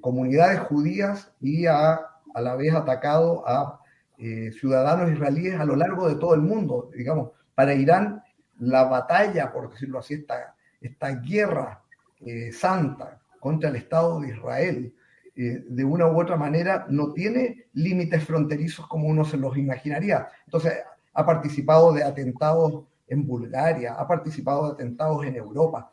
comunidades 0.00 0.60
judías 0.60 1.32
y 1.40 1.66
ha 1.66 2.00
a 2.34 2.40
la 2.40 2.56
vez 2.56 2.74
atacado 2.74 3.48
a 3.48 3.80
eh, 4.18 4.50
ciudadanos 4.52 5.10
israelíes 5.10 5.58
a 5.58 5.64
lo 5.64 5.76
largo 5.76 6.08
de 6.08 6.16
todo 6.16 6.34
el 6.34 6.42
mundo. 6.42 6.90
Digamos, 6.94 7.30
para 7.54 7.74
Irán, 7.74 8.22
la 8.58 8.84
batalla, 8.84 9.52
por 9.52 9.70
decirlo 9.70 10.00
así, 10.00 10.14
esta, 10.14 10.54
esta 10.80 11.10
guerra 11.14 11.82
eh, 12.20 12.52
santa 12.52 13.20
contra 13.44 13.68
el 13.68 13.76
Estado 13.76 14.20
de 14.20 14.28
Israel, 14.30 14.94
eh, 15.36 15.62
de 15.68 15.84
una 15.84 16.06
u 16.06 16.18
otra 16.18 16.38
manera, 16.38 16.86
no 16.88 17.12
tiene 17.12 17.66
límites 17.74 18.24
fronterizos 18.24 18.86
como 18.86 19.06
uno 19.06 19.22
se 19.22 19.36
los 19.36 19.58
imaginaría. 19.58 20.28
Entonces, 20.46 20.72
ha 21.12 21.26
participado 21.26 21.92
de 21.92 22.04
atentados 22.04 22.84
en 23.06 23.26
Bulgaria, 23.26 23.96
ha 23.98 24.08
participado 24.08 24.68
de 24.68 24.72
atentados 24.72 25.26
en 25.26 25.36
Europa. 25.36 25.90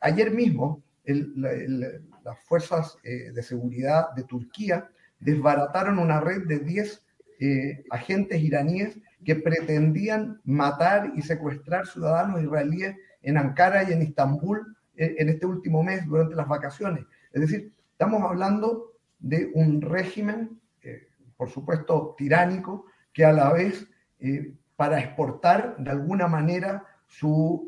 ayer 0.00 0.30
mismo, 0.30 0.80
las 1.04 2.38
fuerzas 2.44 2.96
de 3.02 3.42
seguridad 3.42 4.12
de 4.14 4.22
Turquía 4.22 4.88
desbarataron 5.18 5.98
una 5.98 6.20
red 6.20 6.46
de 6.46 6.60
10 6.60 7.02
eh, 7.44 7.82
agentes 7.90 8.40
iraníes 8.40 9.00
que 9.24 9.34
pretendían 9.34 10.40
matar 10.44 11.10
y 11.16 11.22
secuestrar 11.22 11.88
ciudadanos 11.88 12.40
israelíes 12.40 12.94
en 13.20 13.36
Ankara 13.36 13.82
y 13.82 13.92
en 13.92 14.02
Estambul 14.02 14.60
eh, 14.60 14.81
en 14.96 15.28
este 15.28 15.46
último 15.46 15.82
mes 15.82 16.06
durante 16.06 16.34
las 16.34 16.48
vacaciones. 16.48 17.04
Es 17.32 17.40
decir, 17.40 17.72
estamos 17.92 18.22
hablando 18.22 18.92
de 19.18 19.50
un 19.54 19.80
régimen, 19.80 20.60
eh, 20.82 21.08
por 21.36 21.48
supuesto, 21.48 22.14
tiránico, 22.16 22.86
que 23.12 23.24
a 23.24 23.32
la 23.32 23.52
vez, 23.52 23.86
para 24.76 25.00
exportar 25.00 25.76
de 25.78 25.90
alguna 25.90 26.28
manera 26.28 26.84
su, 27.06 27.66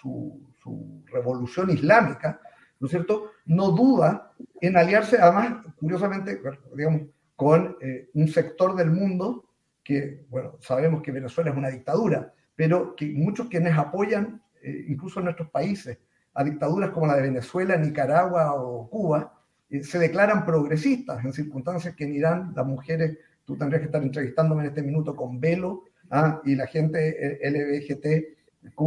su, 0.00 1.02
revolución 1.06 1.70
islámica, 1.70 2.40
¿no 2.80 2.86
es 2.86 2.90
cierto?, 2.90 3.30
no 3.46 3.70
duda 3.70 4.32
en 4.60 4.76
aliarse, 4.76 5.18
además, 5.20 5.64
curiosamente, 5.78 6.40
digamos, 6.74 7.02
con 7.36 7.76
eh, 7.80 8.10
un 8.14 8.28
sector 8.28 8.74
del 8.76 8.90
mundo 8.90 9.44
que, 9.82 10.24
bueno, 10.28 10.56
sabemos 10.60 11.02
que 11.02 11.12
Venezuela 11.12 11.50
es 11.50 11.56
una 11.56 11.70
dictadura, 11.70 12.32
pero 12.54 12.94
que 12.94 13.06
muchos 13.12 13.48
quienes 13.48 13.76
apoyan, 13.76 14.42
eh, 14.62 14.86
incluso 14.88 15.18
en 15.18 15.26
nuestros 15.26 15.50
países, 15.50 15.98
a 16.34 16.44
dictaduras 16.44 16.90
como 16.90 17.06
la 17.06 17.16
de 17.16 17.22
Venezuela, 17.22 17.76
Nicaragua 17.76 18.54
o 18.54 18.88
Cuba, 18.90 19.40
eh, 19.70 19.82
se 19.82 19.98
declaran 19.98 20.44
progresistas 20.44 21.24
en 21.24 21.32
circunstancias 21.32 21.94
que 21.94 22.04
en 22.04 22.14
Irán 22.14 22.52
las 22.54 22.66
mujeres, 22.66 23.18
tú 23.44 23.56
tendrías 23.56 23.80
que 23.80 23.86
estar 23.86 24.02
entrevistándome 24.02 24.62
en 24.62 24.68
este 24.68 24.82
minuto 24.82 25.14
con 25.14 25.40
velo, 25.40 25.84
¿ah? 26.10 26.40
y 26.44 26.54
la 26.54 26.66
gente 26.66 27.38
LBGTQ 27.42 28.80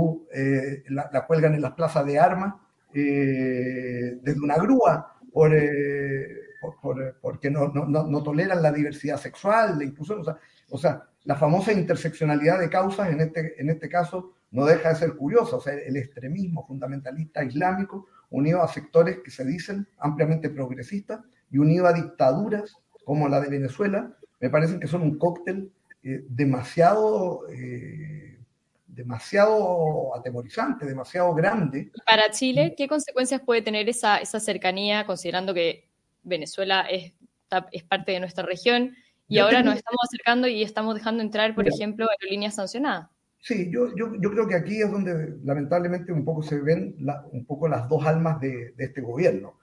la, 0.90 1.10
la, 1.12 1.26
cuelgan 1.26 1.54
en 1.54 1.62
las 1.62 1.74
plazas 1.74 2.06
de 2.06 2.20
armas 2.20 2.56
desde 2.92 4.42
una 4.42 4.56
grúa 4.58 5.16
por 5.32 5.54
porque 7.22 7.50
no, 7.50 7.68
no, 7.70 7.86
no, 7.86 8.24
toleran 8.24 8.62
la 8.62 8.72
diversidad 8.72 9.18
sexual, 9.18 9.78
la 9.78 9.84
inclusión, 9.84 10.22
o 10.22 10.24
sea, 10.24 10.38
o 10.70 10.78
sea, 10.78 11.04
la 11.24 11.36
famosa 11.36 11.72
interseccionalidad 11.72 12.60
de 12.60 12.70
causas 12.70 13.10
en 13.10 13.22
este, 13.22 13.60
en 13.62 13.70
este 13.70 13.90
caso 13.90 14.34
no 14.58 14.66
deja 14.66 14.90
de 14.90 14.96
ser 14.96 15.16
curiosa, 15.16 15.58
o 15.58 15.62
sea, 15.62 15.76
el 15.76 15.96
extremismo 15.98 16.66
fundamentalista 16.66 17.44
islámico 17.44 18.08
unido 18.32 18.64
a 18.64 18.68
sectores 18.68 19.20
que 19.24 19.30
se 19.30 19.46
dicen 19.46 19.88
ampliamente 20.00 20.50
progresistas 20.50 21.20
y 21.52 21.60
unido 21.60 21.86
a 21.86 21.94
dictaduras 21.94 22.76
como 23.06 23.30
la 23.30 23.40
de 23.40 23.50
Venezuela, 23.50 24.18
me 24.40 24.50
parece 24.50 24.80
que 24.80 24.88
son 24.88 25.04
un 25.04 25.20
cóctel 25.20 25.72
eh, 26.02 26.26
demasiado, 26.28 27.48
eh, 27.52 28.40
demasiado 28.88 30.16
atemorizante, 30.16 30.88
demasiado 30.88 31.36
grande. 31.36 31.92
Para 32.08 32.32
Chile, 32.32 32.74
¿qué 32.76 32.88
consecuencias 32.88 33.42
puede 33.42 33.62
tener 33.62 33.88
esa, 33.88 34.18
esa 34.18 34.40
cercanía, 34.40 35.06
considerando 35.06 35.54
que 35.54 35.88
Venezuela 36.24 36.82
es, 36.90 37.14
es 37.72 37.84
parte 37.84 38.12
de 38.12 38.22
nuestra 38.22 38.44
región 38.44 38.96
y 39.28 39.38
ahora 39.38 39.62
nos 39.62 39.76
estamos 39.76 40.00
acercando 40.04 40.48
y 40.48 40.64
estamos 40.64 40.96
dejando 40.96 41.22
entrar, 41.22 41.54
por 41.54 41.68
ejemplo, 41.68 42.08
aerolíneas 42.10 42.56
sancionadas. 42.56 43.10
Sí, 43.40 43.70
yo, 43.72 43.96
yo, 43.96 44.14
yo, 44.20 44.32
creo 44.32 44.48
que 44.48 44.56
aquí 44.56 44.82
es 44.82 44.92
donde 44.92 45.38
lamentablemente 45.44 46.12
un 46.12 46.26
poco 46.26 46.42
se 46.42 46.60
ven 46.60 46.96
un 47.32 47.46
poco 47.46 47.68
las 47.68 47.88
dos 47.88 48.06
almas 48.06 48.40
de, 48.42 48.74
de 48.76 48.86
este 48.86 49.02
gobierno. 49.02 49.58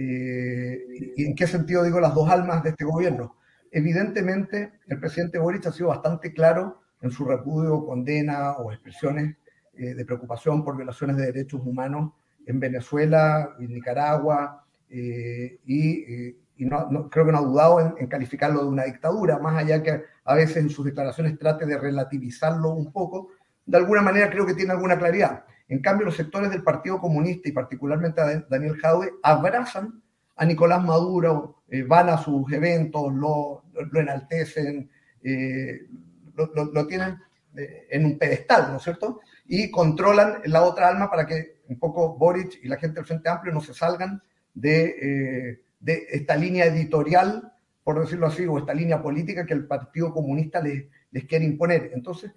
Eh, 0.00 1.12
¿Y 1.16 1.24
en 1.24 1.34
qué 1.34 1.48
sentido 1.48 1.82
digo 1.82 1.98
las 1.98 2.14
dos 2.14 2.30
almas 2.30 2.62
de 2.62 2.70
este 2.70 2.84
gobierno? 2.84 3.36
Evidentemente, 3.72 4.74
el 4.86 5.00
presidente 5.00 5.38
Boric 5.38 5.66
ha 5.66 5.72
sido 5.72 5.88
bastante 5.88 6.32
claro 6.32 6.80
en 7.02 7.10
su 7.10 7.24
repudio, 7.24 7.84
condena 7.84 8.52
o 8.52 8.70
expresiones 8.70 9.36
eh, 9.74 9.94
de 9.94 10.04
preocupación 10.04 10.64
por 10.64 10.76
violaciones 10.76 11.16
de 11.16 11.26
derechos 11.26 11.60
humanos 11.64 12.12
en 12.46 12.60
Venezuela, 12.60 13.56
en 13.58 13.74
Nicaragua, 13.74 14.64
eh, 14.88 15.58
y, 15.66 16.36
no, 16.64 17.08
creo 17.08 17.26
que 17.26 17.32
no 17.32 17.38
ha 17.38 17.42
dudado 17.42 17.96
en, 17.98 18.06
calificarlo 18.08 18.62
de 18.62 18.68
una 18.68 18.84
dictadura, 18.84 19.38
más 19.38 19.56
allá 19.56 19.82
que 19.82 20.02
a 20.24 20.34
veces 20.34 20.58
en 20.58 20.70
sus 20.70 20.84
declaraciones 20.84 21.38
trate 21.38 21.66
de 21.66 21.78
relativizarlo 21.78 22.70
un 22.70 22.92
poco, 22.92 23.30
de 23.64 23.76
alguna 23.76 24.02
manera 24.02 24.30
creo 24.30 24.46
que 24.46 24.54
tiene 24.54 24.72
alguna 24.72 24.98
claridad. 24.98 25.44
En 25.68 25.80
cambio, 25.80 26.06
los 26.06 26.16
sectores 26.16 26.50
del 26.50 26.62
Partido 26.62 26.98
Comunista 26.98 27.48
y 27.48 27.52
particularmente 27.52 28.22
Daniel 28.48 28.76
Jaude 28.76 29.12
abrazan 29.22 30.02
a 30.36 30.44
Nicolás 30.44 30.82
Maduro, 30.82 31.62
eh, 31.68 31.82
van 31.82 32.08
a 32.08 32.18
sus 32.18 32.50
eventos, 32.52 33.12
lo, 33.12 33.64
lo 33.74 34.00
enaltecen, 34.00 34.88
eh, 35.22 35.86
lo, 36.34 36.86
tienen 36.86 37.18
eh, 37.56 37.86
en 37.90 38.04
un 38.04 38.18
pedestal, 38.18 38.70
¿no 38.70 38.78
es 38.78 38.82
cierto? 38.84 39.20
Y 39.46 39.70
controlan 39.70 40.40
la 40.44 40.62
otra 40.62 40.88
alma 40.88 41.10
para 41.10 41.26
que 41.26 41.58
un 41.68 41.78
poco 41.78 42.16
Boric 42.16 42.60
y 42.62 42.68
la 42.68 42.78
gente 42.78 42.96
del 42.96 43.06
Frente 43.06 43.28
Amplio 43.28 43.52
no 43.52 43.60
se 43.60 43.74
salgan 43.74 44.22
de, 44.54 45.60
de 45.80 46.06
esta 46.10 46.36
línea 46.36 46.66
editorial, 46.66 47.52
por 47.84 48.00
decirlo 48.00 48.26
así, 48.26 48.46
o 48.46 48.58
esta 48.58 48.74
línea 48.74 49.02
política 49.02 49.46
que 49.46 49.54
el 49.54 49.66
Partido 49.66 50.12
Comunista 50.12 50.60
les, 50.60 50.86
les 51.10 51.24
quiere 51.24 51.44
imponer. 51.44 51.90
Entonces, 51.94 52.32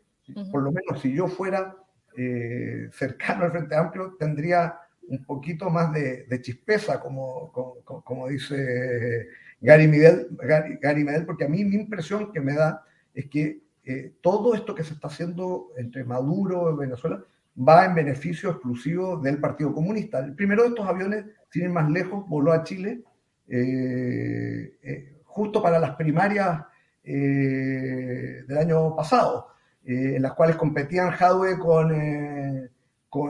por 0.52 0.62
lo 0.64 0.72
menos 0.72 1.02
si 1.02 1.14
yo 1.14 1.28
fuera 1.28 1.76
eh, 2.18 2.90
cercano 2.92 3.46
al 3.46 3.52
Frente 3.52 3.76
Amplio, 3.76 4.16
tendría 4.20 4.78
un 5.08 5.24
poquito 5.26 5.70
más 5.70 5.92
de, 5.94 6.42
chispeza, 6.42 7.00
como, 7.00 7.52
como, 7.84 8.28
dice 8.28 9.28
Gary 9.60 9.88
Medel, 9.88 10.30
Gary, 10.82 11.04
Medel, 11.04 11.26
porque 11.26 11.46
a 11.46 11.50
mí 11.50 11.66
mi 11.66 11.76
impresión 11.76 12.32
que 12.32 12.40
me 12.40 12.54
da 12.54 12.86
es 13.14 13.28
que 13.28 13.62
eh, 13.84 14.14
todo 14.22 14.54
esto 14.54 14.74
que 14.74 14.84
se 14.84 14.94
está 14.94 15.08
haciendo 15.08 15.72
entre 15.76 16.04
Maduro 16.06 16.72
y 16.74 16.78
Venezuela 16.78 17.24
va 17.58 17.86
en 17.86 17.96
beneficio 17.96 18.52
exclusivo 18.52 19.18
del 19.18 19.40
Partido 19.40 19.74
Comunista. 19.74 20.20
El 20.20 20.36
primero 20.36 20.64
de 20.64 20.70
estos 20.70 20.88
aviones, 20.88 21.26
sin 21.50 21.64
ir 21.64 21.70
más 21.70 21.90
lejos, 21.90 22.28
voló 22.30 22.54
a 22.54 22.64
Chile 22.64 23.04
justo 25.26 25.62
para 25.62 25.80
las 25.80 25.96
primarias 25.96 26.62
del 27.04 28.58
año 28.58 28.96
pasado. 28.96 29.52
Eh, 29.84 30.16
en 30.16 30.22
las 30.22 30.34
cuales 30.34 30.58
competían 30.58 31.10
Jadwe 31.10 31.58
con, 31.58 31.92
eh, 31.92 32.70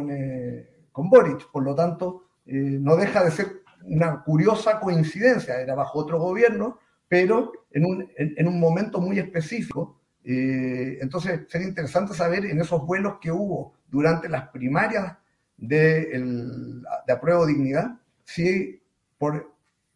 eh, 0.10 0.86
con, 0.92 1.10
Boric. 1.10 1.50
Por 1.52 1.64
lo 1.64 1.74
tanto, 1.76 2.26
no 2.46 2.98
deja 2.98 3.24
de 3.24 3.32
ser 3.32 3.48
una 3.84 4.22
curiosa 4.24 4.80
coincidencia. 4.80 5.62
Era 5.62 5.76
bajo 5.76 6.00
otro 6.00 6.20
gobierno, 6.20 6.80
pero 7.08 7.52
en 7.72 7.86
un, 7.86 8.10
en, 8.18 8.48
un 8.48 8.60
momento 8.60 9.00
muy 9.00 9.20
específico. 9.20 10.00
entonces, 10.24 11.42
sería 11.48 11.68
interesante 11.68 12.14
saber 12.14 12.46
en 12.46 12.60
esos 12.60 12.86
vuelos 12.86 13.16
que 13.22 13.32
hubo 13.32 13.74
durante 13.90 14.30
las 14.30 14.50
primarias 14.50 15.18
de, 15.58 16.12
el, 16.12 16.84
de 17.08 17.14
apruebo 17.14 17.46
dignidad, 17.46 17.98
si 18.24 18.82
por, 19.18 19.51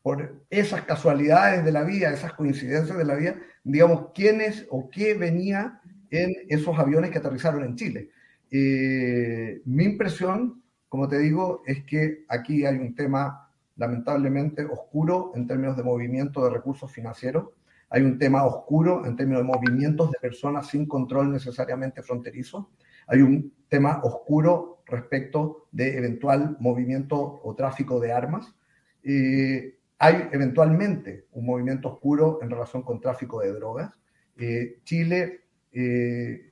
por 0.05 0.45
esas 0.51 0.83
casualidades 0.83 1.65
de 1.65 1.71
la 1.71 1.81
vida, 1.81 2.11
esas 2.11 2.33
coincidencias 2.33 2.95
de 2.95 3.05
la 3.05 3.15
vida, 3.15 3.37
digamos, 3.63 4.11
quiénes 4.13 4.67
o 4.69 4.87
qué 4.87 5.15
venía 5.15 5.81
en 6.11 6.31
esos 6.47 6.77
aviones 6.77 7.09
que 7.09 7.17
aterrizaron 7.17 7.63
en 7.63 7.75
Chile. 7.75 8.11
Eh, 8.51 9.63
mi 9.65 9.83
impresión, 9.83 10.61
como 10.89 11.07
te 11.07 11.17
digo, 11.17 11.63
es 11.65 11.85
que 11.85 12.23
aquí 12.29 12.67
hay 12.67 12.77
un 12.77 12.93
tema 12.93 13.49
lamentablemente 13.77 14.63
oscuro 14.63 15.31
en 15.33 15.47
términos 15.47 15.75
de 15.75 15.81
movimiento 15.81 16.43
de 16.43 16.51
recursos 16.51 16.91
financieros, 16.91 17.49
hay 17.89 18.03
un 18.03 18.19
tema 18.19 18.45
oscuro 18.45 19.07
en 19.07 19.15
términos 19.15 19.41
de 19.41 19.47
movimientos 19.47 20.11
de 20.11 20.19
personas 20.19 20.67
sin 20.67 20.85
control 20.85 21.31
necesariamente 21.31 22.03
fronterizo, 22.03 22.69
hay 23.07 23.23
un 23.23 23.55
tema 23.67 24.01
oscuro 24.03 24.83
respecto 24.85 25.65
de 25.71 25.97
eventual 25.97 26.57
movimiento 26.59 27.41
o 27.43 27.55
tráfico 27.55 27.99
de 27.99 28.11
armas, 28.11 28.53
eh, 29.01 29.79
hay 29.97 30.29
eventualmente 30.31 31.27
un 31.31 31.45
movimiento 31.45 31.89
oscuro 31.93 32.39
en 32.41 32.49
relación 32.49 32.83
con 32.83 32.99
tráfico 32.99 33.41
de 33.41 33.53
drogas. 33.53 33.93
Eh, 34.37 34.79
Chile 34.83 35.41
eh, 35.71 36.51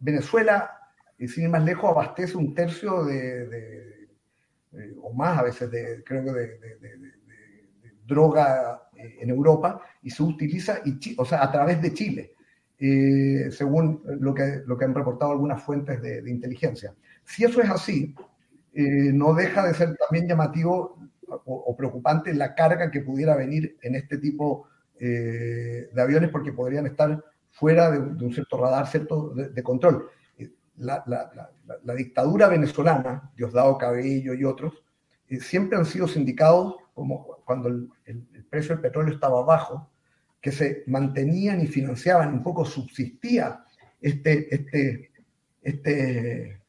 Venezuela, 0.00 0.70
sin 1.18 1.44
ir 1.44 1.50
más 1.50 1.64
lejos, 1.64 1.90
abastece 1.90 2.36
un 2.36 2.54
tercio 2.54 3.04
de, 3.04 4.08
o 5.02 5.12
más 5.12 5.38
a 5.38 5.42
veces, 5.42 5.70
de, 5.70 6.02
creo 6.04 6.24
que 6.24 6.32
de, 6.32 7.20
droga 8.06 8.88
eh, 8.96 9.18
en 9.20 9.30
Europa 9.30 9.80
y 10.02 10.10
se 10.10 10.22
utiliza, 10.22 10.80
y, 10.84 10.98
o 11.16 11.24
sea, 11.24 11.44
a 11.44 11.52
través 11.52 11.80
de 11.80 11.92
Chile, 11.92 12.34
según 13.50 14.02
lo 14.20 14.34
que, 14.34 14.62
lo 14.64 14.76
que 14.78 14.86
han 14.86 14.94
reportado 14.94 15.32
algunas 15.32 15.62
fuentes 15.62 16.00
de, 16.00 16.28
inteligencia. 16.28 16.94
Si 17.24 17.44
eso 17.44 17.60
es 17.60 17.68
así, 17.68 18.14
no 18.72 19.34
deja 19.34 19.66
de 19.66 19.74
ser 19.74 19.94
también 19.96 20.26
llamativo 20.26 20.99
o, 21.44 21.76
preocupante 21.76 22.34
la 22.34 22.54
carga 22.54 22.90
que 22.90 23.00
pudiera 23.00 23.36
venir 23.36 23.76
en 23.82 23.94
este 23.94 24.18
tipo 24.18 24.68
de 24.98 25.88
aviones 25.96 26.28
porque 26.28 26.52
podrían 26.52 26.84
estar 26.86 27.24
fuera 27.50 27.90
de, 27.90 27.98
un 27.98 28.32
cierto 28.32 28.56
radar, 28.58 28.86
cierto 28.86 29.30
de, 29.30 29.62
control. 29.62 30.08
Eh, 30.38 30.50
la, 30.76 31.94
dictadura 31.96 32.48
venezolana, 32.48 33.30
Diosdado 33.36 33.76
Cabello 33.78 34.34
y 34.34 34.44
otros, 34.44 34.82
eh, 35.28 35.40
siempre 35.40 35.78
han 35.78 35.84
sido 35.84 36.08
sindicados 36.08 36.76
como 36.94 37.38
cuando 37.44 37.68
el, 37.68 37.88
precio 38.48 38.74
del 38.74 38.82
petróleo 38.82 39.14
estaba 39.14 39.42
bajo, 39.42 39.90
que 40.40 40.52
se 40.52 40.84
mantenían 40.86 41.60
y 41.60 41.66
financiaban, 41.66 42.32
un 42.32 42.42
poco 42.42 42.64
subsistía 42.64 43.64
este, 44.00 44.52
este, 44.54 45.10
este, 45.62 46.59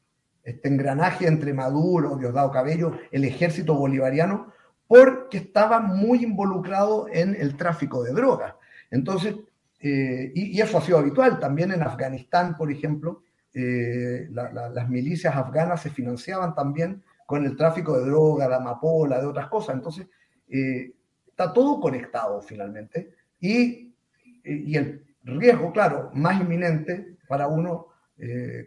este 0.43 0.67
engranaje 0.69 1.27
entre 1.27 1.53
Maduro, 1.53 2.17
Diosdado 2.17 2.51
Cabello, 2.51 2.97
el 3.11 3.25
ejército 3.25 3.75
bolivariano, 3.75 4.51
porque 4.87 5.37
estaba 5.37 5.79
muy 5.79 6.23
involucrado 6.23 7.07
en 7.11 7.35
el 7.39 7.55
tráfico 7.55 8.03
de 8.03 8.11
drogas. 8.11 8.55
Entonces, 8.89 9.35
eh, 9.79 10.31
y, 10.35 10.59
eso 10.59 10.77
ha 10.77 10.81
sido 10.81 10.97
habitual. 10.97 11.39
También 11.39 11.71
en 11.71 11.81
Afganistán, 11.81 12.57
por 12.57 12.71
ejemplo, 12.71 13.23
eh, 13.53 14.27
las 14.31 14.89
milicias 14.89 15.35
afganas 15.35 15.81
se 15.81 15.89
financiaban 15.89 16.53
también 16.55 17.03
con 17.25 17.45
el 17.45 17.55
tráfico 17.55 17.97
de 17.97 18.05
droga, 18.05 18.47
de 18.47 18.55
amapola, 18.55 19.19
de 19.19 19.27
otras 19.27 19.47
cosas. 19.47 19.75
Entonces, 19.75 20.07
eh, 20.49 20.91
está 21.25 21.53
todo 21.53 21.79
conectado 21.79 22.41
finalmente. 22.41 23.15
Y, 23.39 23.93
y, 24.43 24.75
el 24.75 25.05
riesgo, 25.23 25.71
claro, 25.71 26.11
más 26.13 26.39
inminente 26.41 27.17
para 27.27 27.47
uno 27.47 27.87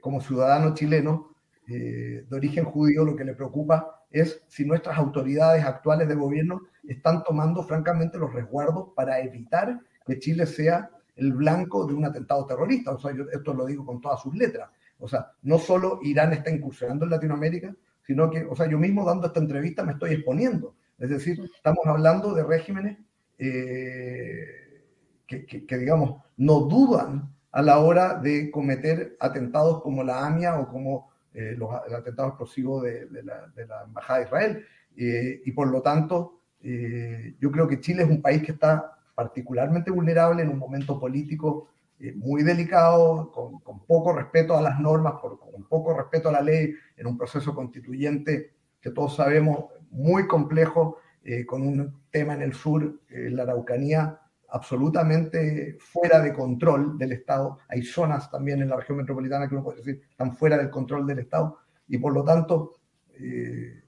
como 0.01 0.21
ciudadano 0.21 0.75
chileno 0.75 1.34
de 1.67 2.27
origen 2.31 2.65
judío, 2.65 3.05
lo 3.05 3.17
que 3.17 3.25
le 3.25 3.35
preocupa 3.35 4.03
es 4.11 4.45
si 4.49 4.65
nuestras 4.65 4.97
autoridades 4.99 5.65
actuales 5.65 6.09
de 6.09 6.15
gobierno 6.15 6.63
están 6.87 7.25
tomando 7.25 7.63
francamente 7.63 8.19
los 8.19 8.33
resguardos 8.33 8.91
para 8.95 9.21
evitar 9.21 9.81
que 10.07 10.19
Chile 10.19 10.47
sea 10.47 10.91
el 11.17 11.33
blanco 11.33 11.87
de 11.87 11.95
un 11.95 12.05
atentado 12.05 12.47
terrorista. 12.47 12.93
O 12.93 12.99
sea, 12.99 13.13
yo 13.15 13.25
esto 13.33 13.55
lo 13.55 13.67
digo 13.67 13.85
con 13.85 14.01
todas 14.01 14.21
sus 14.21 14.35
letras. 14.35 14.71
O 14.99 15.09
sea, 15.09 15.33
no 15.43 15.59
solo 15.59 16.01
Irán 16.03 16.33
está 16.33 16.51
incursionando 16.51 17.05
en 17.05 17.11
Latinoamérica, 17.11 17.75
sino 18.07 18.31
que, 18.31 18.45
o 18.45 18.55
sea, 18.55 18.69
yo 18.69 18.79
mismo 18.79 19.05
dando 19.05 19.27
esta 19.27 19.41
entrevista 19.41 19.83
me 19.83 19.93
estoy 19.93 20.13
exponiendo. 20.13 20.75
Es 20.99 21.11
decir, 21.11 21.51
estamos 21.55 21.85
hablando 21.87 22.35
de 22.35 22.45
regímenes 22.45 22.99
eh, 23.39 24.83
que, 25.27 25.79
digamos, 25.79 26.23
no 26.37 26.61
dudan 26.61 27.35
a 27.51 27.63
la 27.63 27.79
hora 27.79 28.15
de 28.15 28.51
cometer 28.51 29.17
atentados 29.21 29.83
como 29.83 30.03
la 30.03 30.27
AMIA 30.27 30.59
o 30.59 30.69
como 30.69 31.11
eh, 31.35 31.55
los, 31.59 31.71
el 31.87 31.95
atentado 31.95 32.29
explosivo 32.29 32.81
de, 32.83 33.09
la, 33.23 33.85
Embajada 33.85 34.19
de 34.21 34.25
Israel. 34.25 34.65
Eh, 34.97 35.43
y 35.45 35.53
por 35.53 35.69
lo 35.69 35.83
tanto, 35.83 36.41
yo 36.63 37.53
creo 37.53 37.69
que 37.69 37.81
Chile 37.81 38.05
es 38.05 38.09
un 38.09 38.23
país 38.23 38.43
que 38.43 38.53
está 38.53 38.97
particularmente 39.15 39.91
vulnerable 39.91 40.43
en 40.43 40.49
un 40.49 40.59
momento 40.59 40.99
político 40.99 41.69
eh, 42.01 42.13
muy 42.17 42.43
delicado, 42.43 43.31
con, 43.31 43.87
poco 43.87 44.13
respeto 44.13 44.57
a 44.57 44.63
las 44.63 44.81
normas, 44.81 45.15
con 45.15 45.65
poco 45.69 45.97
respeto 45.97 46.29
a 46.29 46.33
la 46.33 46.41
ley, 46.41 46.75
en 46.97 47.07
un 47.07 47.17
proceso 47.17 47.55
constituyente 47.55 48.53
que 48.81 48.91
todos 48.91 49.17
sabemos 49.17 49.67
muy 49.91 50.27
complejo, 50.27 50.99
eh, 51.23 51.47
con 51.47 51.63
un 51.63 52.03
tema 52.11 52.35
en 52.35 52.43
el 52.43 52.53
sur, 52.53 53.01
la 53.09 53.45
Araucanía, 53.45 54.21
absolutamente 54.55 55.77
fuera 55.81 56.21
de 56.21 56.33
control 56.33 56.97
del 56.97 57.11
Estado. 57.11 57.59
Hay 57.69 57.83
zonas 57.83 58.31
también 58.31 58.63
en 58.63 58.69
la 58.69 58.77
región 58.77 58.99
metropolitana 58.99 59.49
que 59.49 59.55
uno 59.57 59.65
puede 59.65 59.79
decir 59.79 60.03
están 60.09 60.37
fuera 60.37 60.57
del 60.57 60.71
control 60.71 61.07
del 61.09 61.19
Estado 61.19 61.59
y 61.89 61.99
por 61.99 62.15
lo 62.15 62.23
tanto 62.23 62.77
eh, 63.19 63.83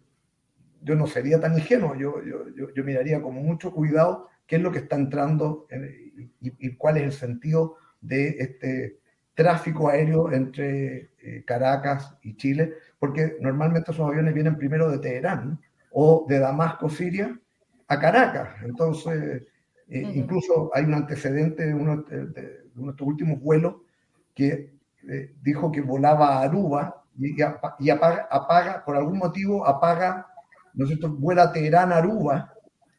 yo 0.82 0.96
no 0.96 1.06
sería 1.06 1.40
tan 1.40 1.54
ingenuo, 1.54 1.94
yo, 1.94 2.20
yo, 2.20 2.48
yo, 2.56 2.74
yo 2.74 2.84
miraría 2.84 3.22
con 3.22 3.34
mucho 3.34 3.72
cuidado 3.72 4.28
qué 4.44 4.56
es 4.56 4.62
lo 4.62 4.72
que 4.72 4.80
está 4.80 4.96
entrando 4.96 5.68
y, 6.40 6.74
cuál 6.76 6.96
es 6.96 7.04
el 7.04 7.12
sentido 7.12 7.76
de 8.00 8.28
este 8.38 8.98
tráfico 9.34 9.88
aéreo 9.88 10.32
entre 10.32 11.10
eh, 11.20 11.44
Caracas 11.46 12.16
y 12.22 12.36
Chile, 12.36 12.74
porque 12.98 13.36
normalmente 13.40 13.92
esos 13.92 14.08
aviones 14.08 14.34
vienen 14.34 14.56
primero 14.56 14.90
de 14.90 14.98
Teherán 14.98 15.60
o 15.92 16.26
de 16.28 16.40
Damasco, 16.40 16.88
Siria, 16.88 17.38
a 17.88 18.00
Caracas. 18.00 18.62
Entonces, 18.64 19.42
eh, 19.88 20.12
incluso 20.14 20.70
hay 20.74 20.84
un 20.84 20.94
antecedente 20.94 21.66
de 21.66 21.74
uno 21.74 22.02
de, 22.02 22.66
nuestros 22.74 23.08
últimos 23.08 23.40
vuelos 23.40 23.76
que 24.34 24.74
eh, 25.08 25.34
dijo 25.42 25.70
que 25.70 25.80
volaba 25.80 26.36
a 26.36 26.42
Aruba 26.42 27.04
y, 27.18 27.40
apaga, 27.40 28.28
apaga, 28.30 28.84
por 28.84 28.96
algún 28.96 29.18
motivo, 29.18 29.66
apaga, 29.66 30.26
¿no 30.74 30.84
es 30.84 30.90
cierto?, 30.90 31.08
vuela 31.08 31.44
a 31.44 31.52
Teherán, 31.52 31.92
Aruba, 31.92 32.52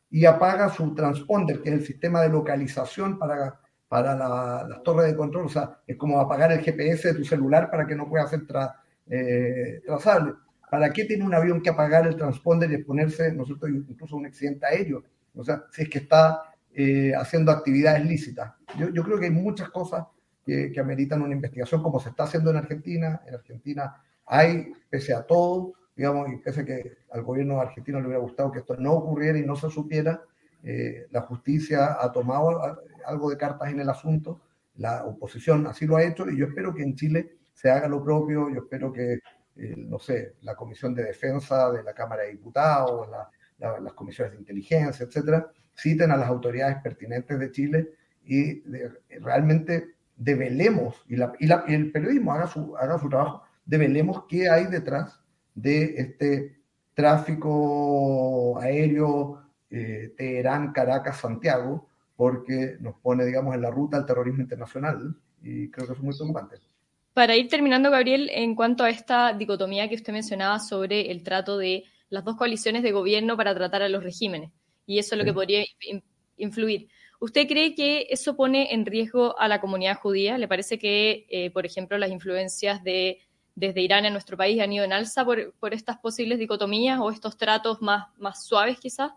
y 0.09 0.25
apaga 0.25 0.69
su 0.69 0.95
transponder, 0.95 1.61
que 1.61 1.69
es 1.69 1.75
el 1.75 1.85
sistema 1.85 2.21
de 2.21 2.29
localización 2.29 3.19
para, 3.19 3.59
para 3.87 4.15
las 4.15 4.81
torres 4.83 5.07
de 5.07 5.15
control. 5.15 5.45
O 5.45 5.49
sea, 5.49 5.79
es 5.85 5.97
como 5.97 6.19
apagar 6.19 6.51
el 6.51 6.61
GPS 6.61 7.09
de 7.09 7.13
tu 7.13 7.25
celular 7.25 7.69
para 7.69 7.85
que 7.85 7.95
no 7.95 8.07
pueda 8.07 8.25
ser 8.27 8.47
tra, 8.47 8.81
eh, 9.07 9.81
trazable. 9.85 10.33
¿para 10.69 10.91
qué 10.91 11.05
tiene 11.05 11.23
un 11.23 11.33
avión 11.33 11.61
que 11.61 11.69
apagar 11.69 12.07
el 12.07 12.17
transponder 12.17 12.69
y 12.71 12.75
exponerse, 12.75 13.31
nosotros 13.31 13.71
incluso 13.71 14.15
a 14.15 14.19
un 14.19 14.25
accidente 14.25 14.65
aéreo? 14.65 15.03
O 15.35 15.43
sea, 15.43 15.63
si 15.71 15.83
es 15.83 15.89
que 15.89 15.99
está 15.99 16.41
eh, 16.79 17.11
haciendo 17.15 17.51
actividades 17.51 18.05
lícitas. 18.05 18.53
Yo, 18.77 18.89
yo, 18.89 19.03
creo 19.03 19.17
que 19.17 19.25
hay 19.25 19.31
muchas 19.31 19.71
cosas 19.71 20.05
que, 20.45 20.71
que, 20.71 20.79
ameritan 20.79 21.23
una 21.23 21.33
investigación, 21.33 21.81
como 21.81 21.99
se 21.99 22.09
está 22.09 22.25
haciendo 22.25 22.51
en 22.51 22.57
Argentina. 22.57 23.19
En 23.25 23.33
Argentina 23.33 23.99
hay, 24.27 24.71
pese 24.87 25.11
a 25.15 25.23
todo, 25.23 25.73
digamos, 25.95 26.31
y 26.31 26.37
pese 26.37 26.61
a 26.61 26.65
que 26.65 26.97
al 27.09 27.23
gobierno 27.23 27.59
argentino 27.59 27.99
le 27.99 28.05
hubiera 28.05 28.21
gustado 28.21 28.51
que 28.51 28.59
esto 28.59 28.75
no 28.77 28.93
ocurriera 28.93 29.39
y 29.39 29.43
no 29.43 29.55
se 29.55 29.71
supiera, 29.71 30.21
eh, 30.61 31.07
la 31.09 31.21
justicia 31.21 31.97
ha 31.99 32.11
tomado 32.11 32.77
algo 33.07 33.31
de 33.31 33.37
cartas 33.37 33.71
en 33.71 33.79
el 33.79 33.89
asunto, 33.89 34.41
la 34.75 35.03
oposición 35.03 35.65
así 35.65 35.87
lo 35.87 35.95
ha 35.95 36.03
hecho 36.03 36.29
y 36.29 36.37
yo 36.37 36.45
espero 36.45 36.75
que 36.75 36.83
en 36.83 36.93
Chile 36.93 37.37
se 37.53 37.71
haga 37.71 37.87
lo 37.87 38.03
propio, 38.03 38.51
yo 38.51 38.61
espero 38.61 38.93
que, 38.93 39.13
eh, 39.55 39.75
no 39.77 39.97
sé, 39.97 40.35
la 40.41 40.55
Comisión 40.55 40.93
de 40.93 41.05
Defensa 41.05 41.71
de 41.71 41.81
la 41.81 41.95
Cámara 41.95 42.21
de 42.21 42.33
Diputados, 42.33 43.09
la, 43.09 43.27
la, 43.57 43.79
las 43.79 43.93
comisiones 43.93 44.33
de 44.33 44.39
inteligencia, 44.39 45.07
etcétera, 45.07 45.51
citen 45.77 46.11
a 46.11 46.17
las 46.17 46.27
autoridades 46.27 46.77
pertinentes 46.81 47.39
de 47.39 47.51
Chile 47.51 47.89
y 48.25 48.61
de, 48.61 48.91
realmente 49.21 49.95
develemos, 50.15 51.03
y, 51.07 51.15
la, 51.15 51.33
y, 51.39 51.47
la, 51.47 51.63
y, 51.67 51.73
el 51.73 51.91
periodismo 51.91 52.33
haga 52.33 52.47
su, 52.47 52.75
haga 52.75 52.99
su 52.99 53.07
trabajo, 53.07 53.43
develemos 53.65 54.23
qué 54.27 54.49
hay 54.49 54.65
detrás 54.65 55.19
de 55.53 55.95
este 55.97 56.57
tráfico 56.93 58.59
aéreo 58.59 59.41
eh, 59.69 60.13
Teherán, 60.17 60.71
Caracas, 60.71 61.17
Santiago, 61.17 61.87
porque 62.15 62.77
nos 62.79 62.95
pone, 62.95 63.25
digamos, 63.25 63.53
en 63.53 63.61
la 63.61 63.69
ruta 63.69 63.97
al 63.97 64.05
terrorismo 64.05 64.41
internacional 64.41 65.15
y 65.43 65.69
creo 65.69 65.85
que 65.85 65.93
es 65.93 65.99
muy 65.99 66.15
preocupante. 66.15 66.55
Para 67.13 67.35
ir 67.35 67.47
terminando, 67.47 67.91
Gabriel, 67.91 68.29
en 68.33 68.55
cuanto 68.55 68.83
a 68.83 68.89
esta 68.89 69.33
dicotomía 69.33 69.87
que 69.89 69.95
usted 69.95 70.13
mencionaba 70.13 70.59
sobre 70.59 71.11
el 71.11 71.23
trato 71.23 71.57
de 71.57 71.83
las 72.09 72.23
dos 72.23 72.35
coaliciones 72.35 72.83
de 72.83 72.91
gobierno 72.91 73.37
para 73.37 73.53
tratar 73.53 73.81
a 73.81 73.89
los 73.89 74.03
regímenes, 74.03 74.51
y 74.87 74.97
eso 74.97 75.13
es 75.13 75.19
lo 75.19 75.25
que 75.25 75.33
podría 75.33 75.63
influir. 76.37 76.87
¿Usted 77.19 77.47
cree 77.47 77.75
que 77.75 78.07
eso 78.09 78.35
pone 78.35 78.73
en 78.73 78.85
riesgo 78.85 79.37
a 79.39 79.47
la 79.47 79.59
comunidad 79.59 79.97
judía? 79.97 80.37
¿Le 80.37 80.47
parece 80.47 80.79
que, 80.79 81.27
eh, 81.29 81.51
por 81.51 81.65
ejemplo, 81.65 81.97
las 81.97 82.09
influencias 82.09 82.83
de 82.83 83.19
desde 83.53 83.81
Irán 83.81 84.05
en 84.05 84.13
nuestro 84.13 84.37
país 84.37 84.61
han 84.61 84.71
ido 84.71 84.85
en 84.85 84.93
alza 84.93 85.25
por, 85.25 85.51
por 85.59 85.73
estas 85.73 85.97
posibles 85.97 86.37
dicotomías 86.37 86.99
o 86.99 87.09
estos 87.09 87.37
tratos 87.37 87.81
más, 87.81 88.05
más 88.19 88.45
suaves 88.45 88.77
quizás? 88.79 89.11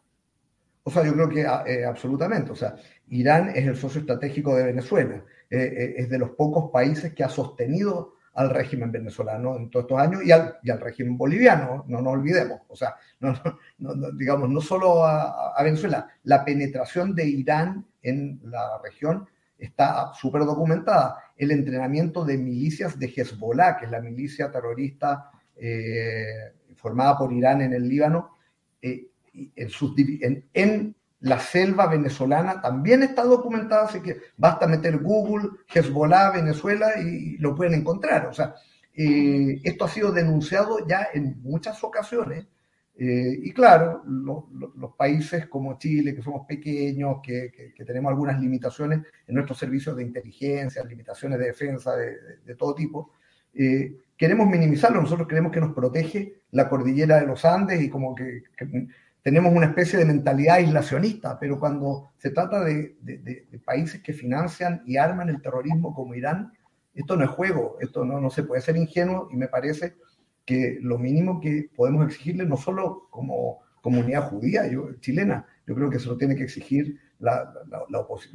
O 0.82 0.90
sea, 0.90 1.04
yo 1.04 1.12
creo 1.12 1.28
que 1.28 1.42
eh, 1.42 1.84
absolutamente. 1.84 2.50
O 2.50 2.56
sea, 2.56 2.74
Irán 3.08 3.50
es 3.50 3.66
el 3.66 3.76
socio 3.76 4.00
estratégico 4.00 4.56
de 4.56 4.64
Venezuela. 4.64 5.22
Eh, 5.50 5.94
es 5.98 6.08
de 6.08 6.18
los 6.18 6.30
pocos 6.30 6.70
países 6.72 7.12
que 7.12 7.22
ha 7.22 7.28
sostenido 7.28 8.14
al 8.40 8.50
régimen 8.50 8.90
venezolano 8.90 9.56
en 9.56 9.70
todos 9.70 9.84
estos 9.84 10.00
años 10.00 10.24
y 10.24 10.32
al, 10.32 10.56
y 10.62 10.70
al 10.70 10.80
régimen 10.80 11.18
boliviano, 11.18 11.84
no 11.88 12.00
nos 12.00 12.14
olvidemos. 12.14 12.60
O 12.68 12.76
sea, 12.76 12.96
no, 13.20 13.34
digamos, 14.12 14.48
no 14.48 14.60
solo 14.60 15.04
a, 15.04 15.52
a, 15.52 15.62
Venezuela, 15.62 16.08
la 16.24 16.44
penetración 16.44 17.14
de 17.14 17.26
Irán 17.26 17.86
en 18.02 18.40
la 18.44 18.80
región 18.82 19.28
está 19.58 20.12
súper 20.14 20.46
documentada. 20.46 21.18
El 21.36 21.50
entrenamiento 21.50 22.24
de 22.24 22.38
milicias 22.38 22.98
de 22.98 23.12
Hezbollah, 23.14 23.76
que 23.76 23.84
es 23.84 23.90
la 23.90 24.00
milicia 24.00 24.50
terrorista 24.50 25.30
eh, 25.56 26.54
formada 26.76 27.18
por 27.18 27.32
Irán 27.32 27.60
en 27.60 27.74
el 27.74 27.86
Líbano, 27.86 28.38
eh, 28.80 29.08
en, 29.54 29.68
sus, 29.68 29.94
en, 29.98 30.48
en, 30.54 30.96
la 31.20 31.38
selva 31.38 31.86
venezolana 31.86 32.60
también 32.60 33.02
está 33.02 33.24
documentada, 33.24 33.84
así 33.84 34.00
que 34.00 34.18
basta 34.36 34.66
meter 34.66 34.98
Google, 34.98 35.50
Hezbollah, 35.72 36.30
Venezuela 36.30 36.98
y 37.00 37.36
lo 37.38 37.54
pueden 37.54 37.74
encontrar. 37.74 38.26
O 38.26 38.32
sea, 38.32 38.54
eh, 38.94 39.60
esto 39.62 39.84
ha 39.84 39.88
sido 39.88 40.12
denunciado 40.12 40.86
ya 40.86 41.08
en 41.12 41.40
muchas 41.42 41.82
ocasiones 41.84 42.46
eh, 43.02 43.38
y 43.44 43.52
claro, 43.52 44.02
lo, 44.06 44.50
lo, 44.52 44.74
los 44.76 44.92
países 44.94 45.46
como 45.46 45.78
Chile, 45.78 46.14
que 46.14 46.20
somos 46.20 46.46
pequeños, 46.46 47.20
que, 47.22 47.72
tenemos 47.86 48.10
algunas 48.10 48.38
limitaciones 48.38 49.00
en 49.26 49.34
nuestros 49.34 49.58
servicios 49.58 49.96
de 49.96 50.02
inteligencia, 50.02 50.84
limitaciones 50.84 51.38
de 51.38 51.46
defensa 51.46 51.96
de, 51.96 52.20
de, 52.20 52.36
de 52.44 52.54
todo 52.56 52.74
tipo, 52.74 53.12
eh, 53.54 53.96
queremos 54.18 54.46
minimizarlo. 54.48 55.00
Nosotros 55.00 55.26
creemos 55.26 55.50
que 55.50 55.62
nos 55.62 55.72
protege 55.72 56.42
la 56.50 56.68
cordillera 56.68 57.18
de 57.18 57.26
los 57.26 57.42
Andes 57.46 57.80
y 57.80 57.88
como 57.88 58.14
que, 58.14 58.42
tenemos 59.22 59.52
una 59.52 59.66
especie 59.66 59.98
de 59.98 60.04
mentalidad 60.04 60.56
aislacionista, 60.56 61.38
pero 61.38 61.58
cuando 61.58 62.10
se 62.16 62.30
trata 62.30 62.64
de, 62.64 62.96
países 63.64 64.02
que 64.02 64.12
financian 64.12 64.82
y 64.86 64.96
arman 64.96 65.28
el 65.28 65.42
terrorismo 65.42 65.94
como 65.94 66.14
Irán, 66.14 66.52
esto 66.94 67.16
no 67.16 67.24
es 67.24 67.30
juego, 67.30 67.76
esto 67.80 68.04
no, 68.04 68.20
no 68.20 68.30
se 68.30 68.42
puede 68.42 68.62
ser 68.62 68.76
ingenuo 68.76 69.28
y 69.30 69.36
me 69.36 69.48
parece 69.48 69.96
que 70.44 70.78
lo 70.80 70.98
mínimo 70.98 71.40
que 71.40 71.70
podemos 71.76 72.06
exigirle, 72.06 72.44
no 72.44 72.56
solo 72.56 73.08
como 73.10 73.60
comunidad 73.80 74.28
judía, 74.28 74.66
yo, 74.66 74.94
chilena, 75.00 75.46
yo 75.66 75.74
creo 75.74 75.90
que 75.90 75.98
se 75.98 76.08
lo 76.08 76.16
tiene 76.16 76.34
que 76.34 76.44
exigir 76.44 76.98
la, 77.18 77.52
la, 77.68 77.84
la, 77.88 77.98
opos 78.00 78.30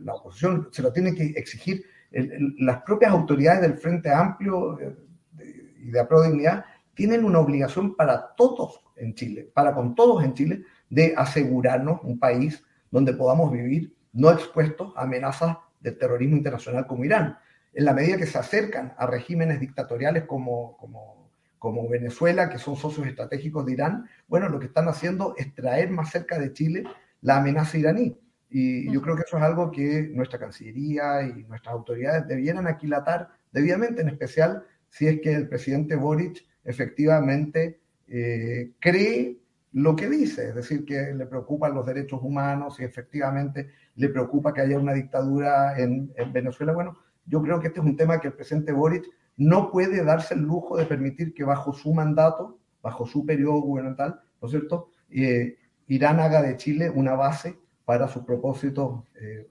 la 0.00 0.14
oposición, 0.14 0.68
se 0.70 0.82
lo 0.82 0.92
tiene 0.92 1.14
que 1.14 1.26
exigir 1.36 1.84
las 2.10 2.82
propias 2.82 3.12
autoridades 3.12 3.60
del 3.60 3.74
Frente 3.74 4.10
Amplio 4.10 4.80
eh, 4.80 4.96
de, 5.32 5.74
y 5.82 5.90
de 5.90 6.00
Apro 6.00 6.22
Dignidad, 6.22 6.64
tienen 6.98 7.24
una 7.24 7.38
obligación 7.38 7.94
para 7.94 8.34
todos 8.34 8.80
en 8.96 9.14
Chile, 9.14 9.48
para 9.54 9.72
con 9.72 9.94
todos 9.94 10.24
en 10.24 10.34
Chile, 10.34 10.64
de 10.90 11.14
asegurarnos 11.16 12.00
un 12.02 12.18
país 12.18 12.64
donde 12.90 13.12
podamos 13.12 13.52
vivir 13.52 13.94
no 14.12 14.32
expuestos 14.32 14.92
a 14.96 15.02
amenazas 15.02 15.58
del 15.78 15.96
terrorismo 15.96 16.36
internacional 16.36 16.88
como 16.88 17.04
Irán. 17.04 17.38
En 17.72 17.84
la 17.84 17.92
medida 17.94 18.16
que 18.16 18.26
se 18.26 18.36
acercan 18.36 18.94
a 18.98 19.06
regímenes 19.06 19.60
dictatoriales 19.60 20.24
como, 20.24 20.76
como 20.76 21.28
como 21.60 21.88
Venezuela, 21.88 22.48
que 22.48 22.58
son 22.58 22.76
socios 22.76 23.06
estratégicos 23.06 23.64
de 23.66 23.72
Irán, 23.72 24.08
bueno, 24.26 24.48
lo 24.48 24.58
que 24.58 24.66
están 24.66 24.88
haciendo 24.88 25.34
es 25.36 25.54
traer 25.54 25.90
más 25.90 26.10
cerca 26.10 26.38
de 26.38 26.52
Chile 26.52 26.84
la 27.20 27.38
amenaza 27.38 27.78
iraní. 27.78 28.16
Y 28.50 28.90
yo 28.92 29.02
creo 29.02 29.14
que 29.14 29.22
eso 29.22 29.36
es 29.36 29.42
algo 29.42 29.70
que 29.70 30.08
nuestra 30.12 30.38
Cancillería 30.38 31.22
y 31.22 31.44
nuestras 31.44 31.74
autoridades 31.74 32.26
debieran 32.26 32.66
aquilatar 32.66 33.28
debidamente, 33.52 34.02
en 34.02 34.08
especial 34.08 34.64
si 34.88 35.06
es 35.06 35.20
que 35.20 35.34
el 35.34 35.48
presidente 35.48 35.96
Boric 35.96 36.44
efectivamente 36.68 37.80
eh, 38.08 38.72
cree 38.78 39.38
lo 39.72 39.96
que 39.96 40.08
dice, 40.08 40.50
es 40.50 40.54
decir, 40.54 40.84
que 40.84 41.14
le 41.14 41.26
preocupan 41.26 41.74
los 41.74 41.86
derechos 41.86 42.20
humanos 42.22 42.78
y 42.78 42.84
efectivamente 42.84 43.70
le 43.96 44.08
preocupa 44.10 44.52
que 44.52 44.60
haya 44.60 44.78
una 44.78 44.92
dictadura 44.92 45.78
en, 45.78 46.12
en 46.16 46.32
Venezuela. 46.32 46.72
Bueno, 46.72 46.98
yo 47.26 47.42
creo 47.42 47.58
que 47.58 47.68
este 47.68 47.80
es 47.80 47.86
un 47.86 47.96
tema 47.96 48.20
que 48.20 48.28
el 48.28 48.34
presidente 48.34 48.72
Boric 48.72 49.06
no 49.36 49.70
puede 49.70 50.04
darse 50.04 50.34
el 50.34 50.40
lujo 50.40 50.76
de 50.76 50.84
permitir 50.84 51.32
que 51.32 51.44
bajo 51.44 51.72
su 51.72 51.94
mandato, 51.94 52.58
bajo 52.82 53.06
su 53.06 53.24
periodo 53.24 53.60
gubernamental, 53.60 54.20
¿no 54.40 54.46
es 54.46 54.50
cierto?, 54.50 54.90
eh, 55.10 55.56
Irán 55.86 56.20
haga 56.20 56.42
de 56.42 56.56
Chile 56.58 56.90
una 56.90 57.14
base 57.14 57.58
para 57.86 58.08
sus 58.08 58.24
propósitos 58.24 59.04
eh, 59.18 59.48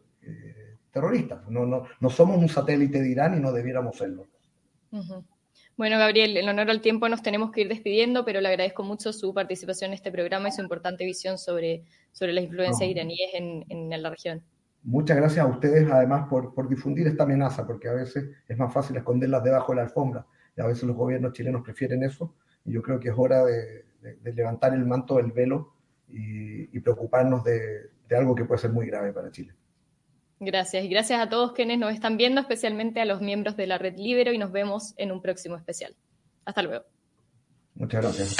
terroristas. 0.91 1.49
No, 1.49 1.65
no, 1.65 1.85
no, 1.99 2.09
somos 2.11 2.37
un 2.37 2.47
satélite 2.47 3.01
de 3.01 3.09
Irán 3.09 3.35
y 3.35 3.39
no 3.39 3.51
debiéramos 3.51 3.97
serlo. 3.97 4.27
Uh. 4.91 5.23
Bueno, 5.77 5.97
Gabriel, 5.99 6.35
en 6.37 6.49
honor 6.49 6.69
al 6.69 6.81
tiempo 6.81 7.07
nos 7.07 7.21
tenemos 7.21 7.51
que 7.51 7.61
ir 7.61 7.69
despidiendo, 7.69 8.25
pero 8.25 8.41
le 8.41 8.49
agradezco 8.49 8.83
mucho 8.83 9.13
su 9.13 9.33
participación 9.33 9.91
en 9.91 9.93
este 9.93 10.11
programa 10.11 10.49
y 10.49 10.51
su 10.51 10.61
importante 10.61 11.05
visión 11.05 11.37
sobre, 11.37 11.83
sobre 12.11 12.33
las 12.33 12.43
influencias 12.43 12.87
no. 12.87 12.91
iraníes 12.91 13.29
en, 13.33 13.65
en 13.69 14.01
la 14.01 14.09
región 14.09 14.43
muchas 14.87 15.17
gracias 15.17 15.45
a 15.45 15.49
ustedes 15.49 15.89
además 15.91 16.27
por, 16.29 16.53
por, 16.53 16.69
difundir 16.69 17.07
esta 17.07 17.23
amenaza, 17.23 17.67
porque 17.67 17.89
a 17.89 17.93
veces 17.93 18.29
es 18.47 18.57
más 18.57 18.73
fácil 18.73 18.95
esconderlas 18.95 19.43
debajo 19.43 19.73
de 19.73 19.75
la 19.77 19.81
alfombra, 19.83 20.25
y 20.55 20.61
a 20.61 20.65
veces 20.65 20.83
los 20.83 20.95
gobiernos 20.95 21.33
chilenos 21.33 21.61
prefieren 21.61 22.03
eso, 22.03 22.33
y 22.65 22.71
yo 22.71 22.81
creo 22.81 22.99
que 22.99 23.09
es 23.09 23.15
hora 23.15 23.43
de, 23.43 23.85
de, 24.01 24.15
de 24.15 24.33
levantar 24.33 24.73
el 24.73 24.85
manto 24.85 25.17
del 25.17 25.33
velo 25.33 25.73
y, 26.07 26.75
y 26.75 26.79
preocuparnos 26.79 27.43
de, 27.43 27.89
de, 28.07 28.15
algo 28.15 28.33
que 28.33 28.45
puede 28.45 28.61
ser 28.61 28.71
muy 28.71 28.87
grave 28.87 29.11
para 29.11 29.29
Chile. 29.29 29.53
Gracias, 30.39 30.83
y 30.83 30.87
gracias 30.87 31.19
a 31.19 31.29
todos 31.29 31.53
quienes 31.53 31.79
nos 31.79 31.93
están 31.93 32.17
viendo, 32.17 32.41
especialmente 32.41 33.01
a 33.01 33.05
los 33.05 33.21
miembros 33.21 33.57
de 33.57 33.65
la 33.67 33.77
Red 33.77 33.97
Libero, 33.97 34.31
y 34.33 34.37
nos 34.37 34.51
vemos 34.51 34.93
en 34.97 35.11
un 35.11 35.21
próximo 35.21 35.55
especial. 35.55 35.95
Hasta 36.45 36.61
luego. 36.61 36.85
Muchas 37.75 38.01
gracias. 38.01 38.35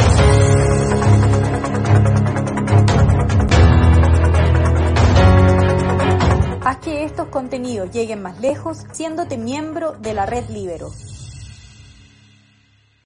Haz 6.64 6.78
que 6.80 7.06
estos 7.06 7.30
contenidos 7.30 7.92
lleguen 7.92 8.22
más 8.22 8.42
lejos 8.42 8.80
siéndote 8.92 9.38
miembro 9.38 9.94
de 9.94 10.14
la 10.14 10.26
red 10.26 10.50
Libero. 10.50 10.92